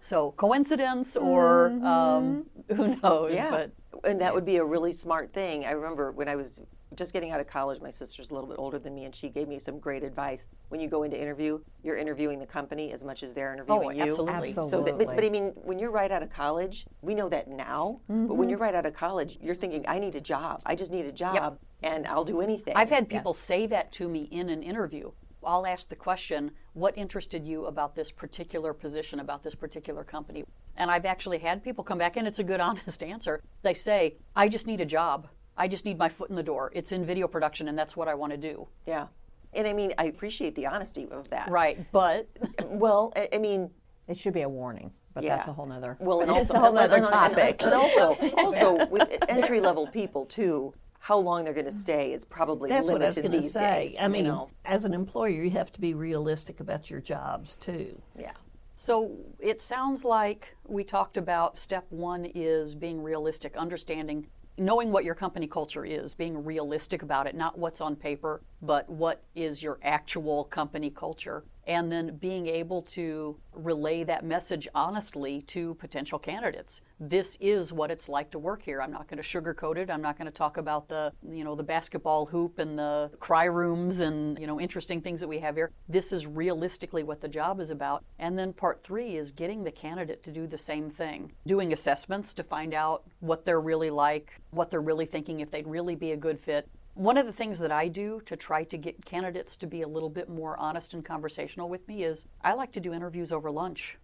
So 0.02 0.32
coincidence 0.32 1.16
or 1.16 1.68
um, 1.84 2.44
who 2.68 2.96
knows? 2.96 3.32
Yeah. 3.32 3.50
But 3.50 3.70
and 4.04 4.20
that 4.20 4.34
would 4.34 4.44
be 4.44 4.56
a 4.56 4.64
really 4.64 4.92
smart 4.92 5.32
thing. 5.32 5.64
I 5.64 5.70
remember 5.70 6.12
when 6.12 6.28
I 6.28 6.36
was 6.36 6.60
just 6.94 7.12
getting 7.12 7.30
out 7.30 7.40
of 7.40 7.46
college, 7.46 7.80
my 7.80 7.90
sister's 7.90 8.30
a 8.30 8.34
little 8.34 8.48
bit 8.48 8.58
older 8.58 8.78
than 8.78 8.94
me, 8.94 9.04
and 9.04 9.14
she 9.14 9.28
gave 9.28 9.48
me 9.48 9.58
some 9.58 9.78
great 9.78 10.02
advice. 10.02 10.46
When 10.68 10.80
you 10.80 10.88
go 10.88 11.04
into 11.04 11.20
interview, 11.20 11.60
you're 11.82 11.96
interviewing 11.96 12.38
the 12.38 12.46
company 12.46 12.92
as 12.92 13.04
much 13.04 13.22
as 13.22 13.32
they're 13.32 13.52
interviewing 13.52 14.00
oh, 14.00 14.04
you. 14.04 14.10
absolutely. 14.10 14.48
So, 14.48 14.82
that, 14.82 14.98
but, 14.98 15.06
but 15.06 15.24
I 15.24 15.28
mean, 15.28 15.52
when 15.54 15.78
you're 15.78 15.90
right 15.90 16.10
out 16.10 16.22
of 16.22 16.30
college, 16.30 16.86
we 17.02 17.14
know 17.14 17.28
that 17.28 17.48
now. 17.48 18.00
But 18.08 18.14
when 18.14 18.28
mm-hmm. 18.28 18.50
you're 18.50 18.58
right 18.58 18.74
out 18.74 18.86
of 18.86 18.94
college, 18.94 19.38
you're 19.40 19.54
thinking, 19.54 19.84
I 19.86 19.98
need 19.98 20.16
a 20.16 20.20
job. 20.20 20.60
I 20.66 20.74
just 20.74 20.90
need 20.90 21.06
a 21.06 21.12
job, 21.12 21.58
and 21.82 22.06
I'll 22.06 22.24
do 22.24 22.40
anything. 22.40 22.74
I've 22.76 22.90
had 22.90 23.08
people 23.08 23.34
say 23.34 23.66
that 23.66 23.92
to 23.92 24.08
me 24.08 24.28
in 24.30 24.48
an 24.48 24.62
interview. 24.62 25.12
I'll 25.42 25.66
ask 25.66 25.88
the 25.88 25.96
question, 25.96 26.50
what 26.74 26.96
interested 26.98 27.46
you 27.46 27.66
about 27.66 27.94
this 27.94 28.10
particular 28.10 28.74
position, 28.74 29.20
about 29.20 29.42
this 29.42 29.54
particular 29.54 30.04
company? 30.04 30.44
And 30.76 30.90
I've 30.90 31.06
actually 31.06 31.38
had 31.38 31.64
people 31.64 31.82
come 31.82 31.98
back, 31.98 32.16
and 32.16 32.26
it's 32.26 32.38
a 32.38 32.44
good, 32.44 32.60
honest 32.60 33.02
answer. 33.02 33.42
They 33.62 33.74
say, 33.74 34.16
I 34.36 34.48
just 34.48 34.66
need 34.66 34.80
a 34.80 34.86
job. 34.86 35.28
I 35.60 35.68
just 35.68 35.84
need 35.84 35.98
my 35.98 36.08
foot 36.08 36.30
in 36.30 36.36
the 36.36 36.42
door. 36.42 36.72
It's 36.74 36.90
in 36.90 37.04
video 37.04 37.28
production, 37.28 37.68
and 37.68 37.78
that's 37.78 37.94
what 37.94 38.08
I 38.08 38.14
want 38.14 38.32
to 38.32 38.38
do. 38.38 38.66
yeah. 38.86 39.06
And 39.52 39.66
I 39.66 39.72
mean, 39.72 39.92
I 39.98 40.04
appreciate 40.04 40.54
the 40.54 40.66
honesty 40.66 41.08
of 41.10 41.28
that. 41.30 41.50
Right, 41.50 41.76
but 41.90 42.28
Well, 42.66 43.12
I, 43.16 43.28
I 43.34 43.38
mean, 43.38 43.68
It 44.06 44.16
should 44.16 44.32
be 44.32 44.42
a 44.42 44.48
warning, 44.48 44.92
but 45.12 45.24
Yeah. 45.24 45.34
that's 45.36 45.48
a 45.48 45.52
whole 45.52 45.66
nother. 45.66 45.96
Well, 45.98 46.20
and 46.20 46.30
it's 46.36 46.50
also 46.50 46.54
a 46.54 46.60
whole 46.68 46.78
other 46.78 46.96
and- 47.02 47.04
and- 47.04 47.12
topic. 47.12 47.62
And 47.64 47.74
also, 47.74 48.14
also 48.38 48.86
with 48.86 49.08
entry 49.28 49.58
level 49.60 49.88
people 49.88 50.24
too, 50.24 50.72
how 51.00 51.18
long 51.18 51.42
they're 51.44 51.52
going 51.52 51.66
to 51.66 51.72
stay 51.72 52.12
is 52.12 52.24
probably 52.24 52.70
That's 52.70 52.90
what 52.92 53.02
I 53.02 53.06
was 53.06 53.16
limited 53.16 53.22
going 53.32 53.40
to 53.40 53.42
these 53.44 53.52
say. 53.52 53.88
days, 53.88 53.96
I 54.00 54.06
mean, 54.06 54.26
you 54.26 54.30
know? 54.30 54.50
as 54.64 54.84
an 54.84 54.94
employer, 54.94 55.42
you 55.42 55.50
have 55.50 55.72
to 55.72 55.80
be 55.80 55.94
realistic 55.94 56.60
about 56.60 56.88
your 56.88 57.00
jobs 57.00 57.56
too. 57.56 58.00
yeah. 58.16 58.32
So 58.76 59.10
it 59.40 59.60
sounds 59.60 60.04
like 60.04 60.56
we 60.66 60.84
talked 60.84 61.16
about 61.18 61.58
step 61.58 61.84
one 61.90 62.24
is 62.24 62.74
being 62.74 63.02
realistic, 63.02 63.54
understanding, 63.56 64.28
knowing 64.60 64.92
what 64.92 65.04
your 65.04 65.14
company 65.14 65.46
culture 65.46 65.84
is, 65.84 66.14
being 66.14 66.44
realistic 66.44 67.02
about 67.02 67.26
it, 67.26 67.34
not 67.34 67.58
what's 67.58 67.80
on 67.80 67.96
paper, 67.96 68.42
but 68.60 68.88
what 68.90 69.24
is 69.34 69.62
your 69.62 69.78
actual 69.82 70.44
company 70.44 70.90
culture. 70.90 71.44
And 71.70 71.92
then 71.92 72.16
being 72.16 72.48
able 72.48 72.82
to 72.82 73.36
relay 73.52 74.02
that 74.02 74.24
message 74.24 74.66
honestly 74.74 75.42
to 75.42 75.74
potential 75.74 76.18
candidates. 76.18 76.80
This 76.98 77.36
is 77.40 77.72
what 77.72 77.92
it's 77.92 78.08
like 78.08 78.32
to 78.32 78.40
work 78.40 78.62
here. 78.62 78.82
I'm 78.82 78.90
not 78.90 79.06
going 79.06 79.22
to 79.22 79.40
sugarcoat 79.40 79.76
it. 79.76 79.88
I'm 79.88 80.02
not 80.02 80.18
going 80.18 80.26
to 80.26 80.32
talk 80.32 80.56
about 80.56 80.88
the, 80.88 81.12
you 81.30 81.44
know, 81.44 81.54
the 81.54 81.62
basketball 81.62 82.26
hoop 82.26 82.58
and 82.58 82.76
the 82.76 83.12
cry 83.20 83.44
rooms 83.44 84.00
and, 84.00 84.36
you 84.40 84.48
know, 84.48 84.60
interesting 84.60 85.00
things 85.00 85.20
that 85.20 85.28
we 85.28 85.38
have 85.38 85.54
here. 85.54 85.70
This 85.88 86.12
is 86.12 86.26
realistically 86.26 87.04
what 87.04 87.20
the 87.20 87.28
job 87.28 87.60
is 87.60 87.70
about. 87.70 88.02
And 88.18 88.36
then 88.36 88.52
part 88.52 88.82
three 88.82 89.16
is 89.16 89.30
getting 89.30 89.62
the 89.62 89.70
candidate 89.70 90.24
to 90.24 90.32
do 90.32 90.48
the 90.48 90.58
same 90.58 90.90
thing, 90.90 91.34
doing 91.46 91.72
assessments 91.72 92.34
to 92.34 92.42
find 92.42 92.74
out 92.74 93.04
what 93.20 93.44
they're 93.44 93.60
really 93.60 93.90
like, 93.90 94.40
what 94.50 94.70
they're 94.70 94.80
really 94.80 95.06
thinking, 95.06 95.38
if 95.38 95.52
they'd 95.52 95.68
really 95.68 95.94
be 95.94 96.10
a 96.10 96.16
good 96.16 96.40
fit. 96.40 96.68
One 96.94 97.16
of 97.16 97.26
the 97.26 97.32
things 97.32 97.60
that 97.60 97.70
I 97.70 97.88
do 97.88 98.20
to 98.26 98.36
try 98.36 98.64
to 98.64 98.76
get 98.76 99.04
candidates 99.04 99.56
to 99.56 99.66
be 99.66 99.82
a 99.82 99.88
little 99.88 100.10
bit 100.10 100.28
more 100.28 100.58
honest 100.58 100.92
and 100.92 101.04
conversational 101.04 101.68
with 101.68 101.86
me 101.86 102.02
is 102.02 102.26
I 102.42 102.52
like 102.54 102.72
to 102.72 102.80
do 102.80 102.92
interviews 102.92 103.32
over 103.32 103.50
lunch. 103.50 103.96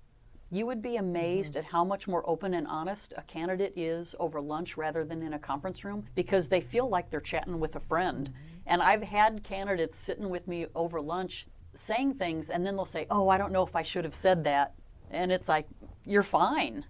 You 0.50 0.66
would 0.66 0.80
be 0.80 0.96
amazed 0.96 1.52
mm-hmm. 1.52 1.58
at 1.58 1.72
how 1.72 1.84
much 1.84 2.06
more 2.06 2.28
open 2.28 2.54
and 2.54 2.66
honest 2.68 3.12
a 3.16 3.22
candidate 3.22 3.72
is 3.76 4.14
over 4.20 4.40
lunch 4.40 4.76
rather 4.76 5.04
than 5.04 5.22
in 5.22 5.32
a 5.32 5.38
conference 5.38 5.84
room 5.84 6.04
because 6.14 6.48
they 6.48 6.60
feel 6.60 6.88
like 6.88 7.10
they're 7.10 7.20
chatting 7.20 7.58
with 7.58 7.74
a 7.74 7.80
friend. 7.80 8.28
Mm-hmm. 8.28 8.56
And 8.66 8.82
I've 8.82 9.02
had 9.02 9.42
candidates 9.42 9.98
sitting 9.98 10.30
with 10.30 10.46
me 10.46 10.66
over 10.74 11.00
lunch 11.00 11.48
saying 11.74 12.14
things, 12.14 12.48
and 12.48 12.64
then 12.64 12.76
they'll 12.76 12.84
say, 12.84 13.06
Oh, 13.10 13.28
I 13.28 13.38
don't 13.38 13.52
know 13.52 13.64
if 13.64 13.76
I 13.76 13.82
should 13.82 14.04
have 14.04 14.14
said 14.14 14.44
that. 14.44 14.74
And 15.10 15.32
it's 15.32 15.48
like, 15.48 15.66
You're 16.04 16.22
fine. 16.22 16.84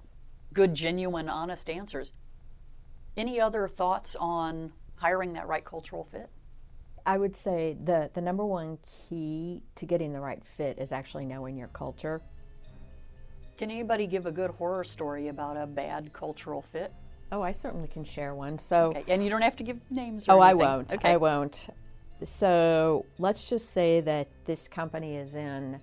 Good, 0.52 0.74
genuine, 0.74 1.28
honest 1.28 1.70
answers. 1.70 2.12
Any 3.16 3.40
other 3.40 3.66
thoughts 3.66 4.14
on 4.16 4.72
hiring 4.96 5.32
that 5.34 5.46
right 5.46 5.64
cultural 5.64 6.04
fit? 6.10 6.28
I 7.04 7.18
would 7.18 7.36
say 7.36 7.76
the 7.84 8.10
the 8.14 8.20
number 8.20 8.44
one 8.44 8.78
key 8.82 9.62
to 9.76 9.86
getting 9.86 10.12
the 10.12 10.20
right 10.20 10.44
fit 10.44 10.78
is 10.78 10.90
actually 10.92 11.24
knowing 11.26 11.56
your 11.56 11.68
culture. 11.68 12.20
Can 13.56 13.70
anybody 13.70 14.06
give 14.06 14.26
a 14.26 14.32
good 14.32 14.50
horror 14.50 14.84
story 14.84 15.28
about 15.28 15.56
a 15.56 15.66
bad 15.66 16.12
cultural 16.12 16.62
fit? 16.62 16.92
Oh, 17.32 17.42
I 17.42 17.52
certainly 17.52 17.88
can 17.88 18.04
share 18.04 18.34
one. 18.34 18.58
So, 18.58 18.88
Okay, 18.88 19.04
and 19.12 19.24
you 19.24 19.30
don't 19.30 19.42
have 19.42 19.56
to 19.56 19.64
give 19.64 19.78
names. 19.90 20.28
Or 20.28 20.32
anything. 20.32 20.34
oh, 20.34 20.40
I 20.40 20.54
won't. 20.54 20.94
Okay. 20.94 21.12
I 21.12 21.16
won't. 21.16 21.68
So, 22.22 23.04
let's 23.18 23.48
just 23.48 23.70
say 23.70 24.00
that 24.02 24.28
this 24.44 24.68
company 24.68 25.16
is 25.16 25.36
in 25.36 25.80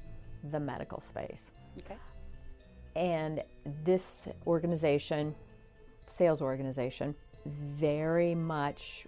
the 0.52 0.60
medical 0.60 1.00
space. 1.00 1.52
Okay. 1.80 1.98
And 2.96 3.44
this 3.84 4.30
organization, 4.48 5.36
sales 6.06 6.42
organization, 6.42 7.16
very 7.46 8.36
much 8.36 9.08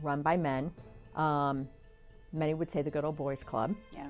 run 0.00 0.22
by 0.22 0.36
men. 0.36 0.70
Um, 1.16 1.68
many 2.32 2.54
would 2.54 2.70
say 2.70 2.82
the 2.82 2.90
good 2.90 3.04
old 3.04 3.16
boys 3.16 3.44
club. 3.44 3.74
Yeah. 3.92 4.06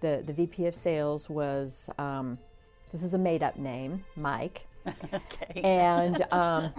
The 0.00 0.22
the 0.26 0.32
VP 0.32 0.66
of 0.66 0.74
sales 0.74 1.28
was 1.30 1.90
um, 1.98 2.38
this 2.92 3.02
is 3.02 3.14
a 3.14 3.18
made 3.18 3.42
up 3.42 3.56
name, 3.58 4.04
Mike, 4.16 4.66
Okay. 5.14 5.60
and 5.62 6.20
um, 6.32 6.72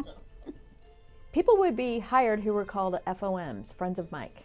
people 1.31 1.57
would 1.57 1.75
be 1.75 1.99
hired 1.99 2.39
who 2.39 2.53
were 2.53 2.65
called 2.65 2.97
FOMs, 3.07 3.73
friends 3.75 3.99
of 3.99 4.11
Mike, 4.11 4.43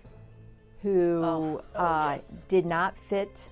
who 0.83 1.61
uh, 1.75 2.19
did 2.49 2.67
not 2.67 2.97
fit 2.97 3.49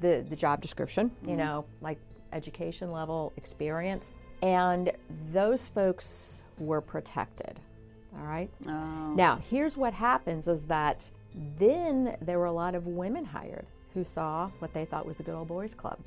the 0.00 0.24
the 0.28 0.36
job 0.36 0.60
description. 0.60 1.10
You 1.26 1.36
know, 1.36 1.64
like 1.80 1.98
education 2.32 2.90
level, 2.92 3.32
experience, 3.36 4.12
and 4.42 4.92
those 5.32 5.68
folks 5.68 6.42
were 6.58 6.80
protected. 6.80 7.58
All 8.18 8.26
right. 8.26 8.50
Now, 8.66 9.36
here's 9.48 9.76
what 9.76 9.94
happens 9.94 10.48
is 10.48 10.66
that 10.66 11.10
then 11.58 12.16
there 12.20 12.38
were 12.38 12.46
a 12.46 12.52
lot 12.52 12.74
of 12.74 12.86
women 12.86 13.24
hired 13.24 13.66
who 13.94 14.04
saw 14.04 14.50
what 14.58 14.72
they 14.74 14.84
thought 14.84 15.06
was 15.06 15.20
a 15.20 15.22
good 15.22 15.34
old 15.34 15.48
boys 15.48 15.74
club. 15.74 15.98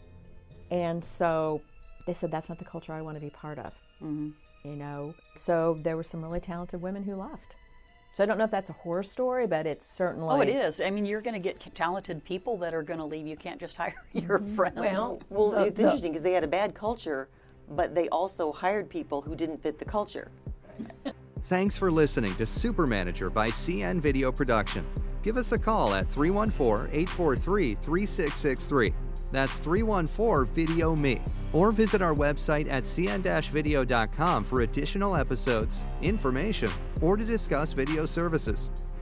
And 0.72 1.04
so 1.04 1.62
they 2.08 2.14
said, 2.14 2.32
that's 2.32 2.50
not 2.50 2.60
the 2.60 2.66
culture 2.66 2.94
I 2.94 3.02
want 3.02 3.16
to 3.16 3.22
be 3.22 3.30
part 3.30 3.60
of. 3.60 3.74
Mm-hmm. 4.02 4.30
You 4.68 4.76
know, 4.76 5.14
so 5.36 5.78
there 5.82 5.98
were 5.98 6.04
some 6.04 6.24
really 6.24 6.40
talented 6.40 6.82
women 6.82 7.04
who 7.04 7.16
left. 7.16 7.58
So 8.14 8.24
I 8.24 8.28
don't 8.28 8.38
know 8.38 8.44
if 8.44 8.52
that's 8.52 8.70
a 8.70 8.74
horror 8.74 9.04
story, 9.04 9.48
but 9.48 9.66
it's 9.66 9.86
certainly. 9.88 10.28
Oh, 10.30 10.40
it 10.42 10.50
is. 10.50 10.80
I 10.82 10.90
mean, 10.90 11.04
you're 11.06 11.20
going 11.22 11.34
to 11.34 11.40
get 11.40 11.60
talented 11.76 12.24
people 12.24 12.58
that 12.58 12.74
are 12.74 12.84
going 12.84 13.00
to 13.00 13.06
leave. 13.06 13.26
You 13.28 13.36
can't 13.36 13.60
just 13.60 13.76
hire 13.78 13.96
your 14.14 14.40
friends. 14.40 14.76
Well, 14.78 15.20
Well, 15.30 15.50
the- 15.52 15.66
it's 15.66 15.78
the- 15.78 15.84
interesting 15.84 16.12
because 16.12 16.24
they 16.24 16.34
had 16.34 16.44
a 16.44 16.48
bad 16.48 16.76
culture, 16.76 17.28
but 17.72 17.94
they 17.96 18.08
also 18.10 18.52
hired 18.52 18.90
people 18.90 19.22
who 19.22 19.36
didn't 19.36 19.62
fit 19.64 19.80
the 19.80 19.86
culture. 19.86 20.30
Thanks 21.48 21.76
for 21.76 21.92
listening 21.92 22.34
to 22.36 22.46
Super 22.46 22.88
Manager 22.88 23.30
by 23.30 23.50
CN 23.50 24.00
Video 24.00 24.32
Production. 24.32 24.86
Give 25.24 25.36
us 25.36 25.52
a 25.52 25.60
call 25.60 25.94
at 25.94 26.08
314 26.08 26.88
843 26.88 27.76
3663. 27.76 28.94
That's 29.30 29.60
314 29.60 30.54
Video 30.56 30.96
Me. 30.96 31.22
Or 31.52 31.74
visit 31.74 32.02
our 32.02 32.14
website 32.14 32.72
at 32.72 32.84
cn 32.84 33.44
video.com 33.50 34.46
for 34.46 34.62
additional 34.62 35.18
episodes, 35.18 35.84
information, 36.02 36.70
or 37.02 37.18
to 37.18 37.26
discuss 37.26 37.74
video 37.74 38.06
services. 38.06 38.93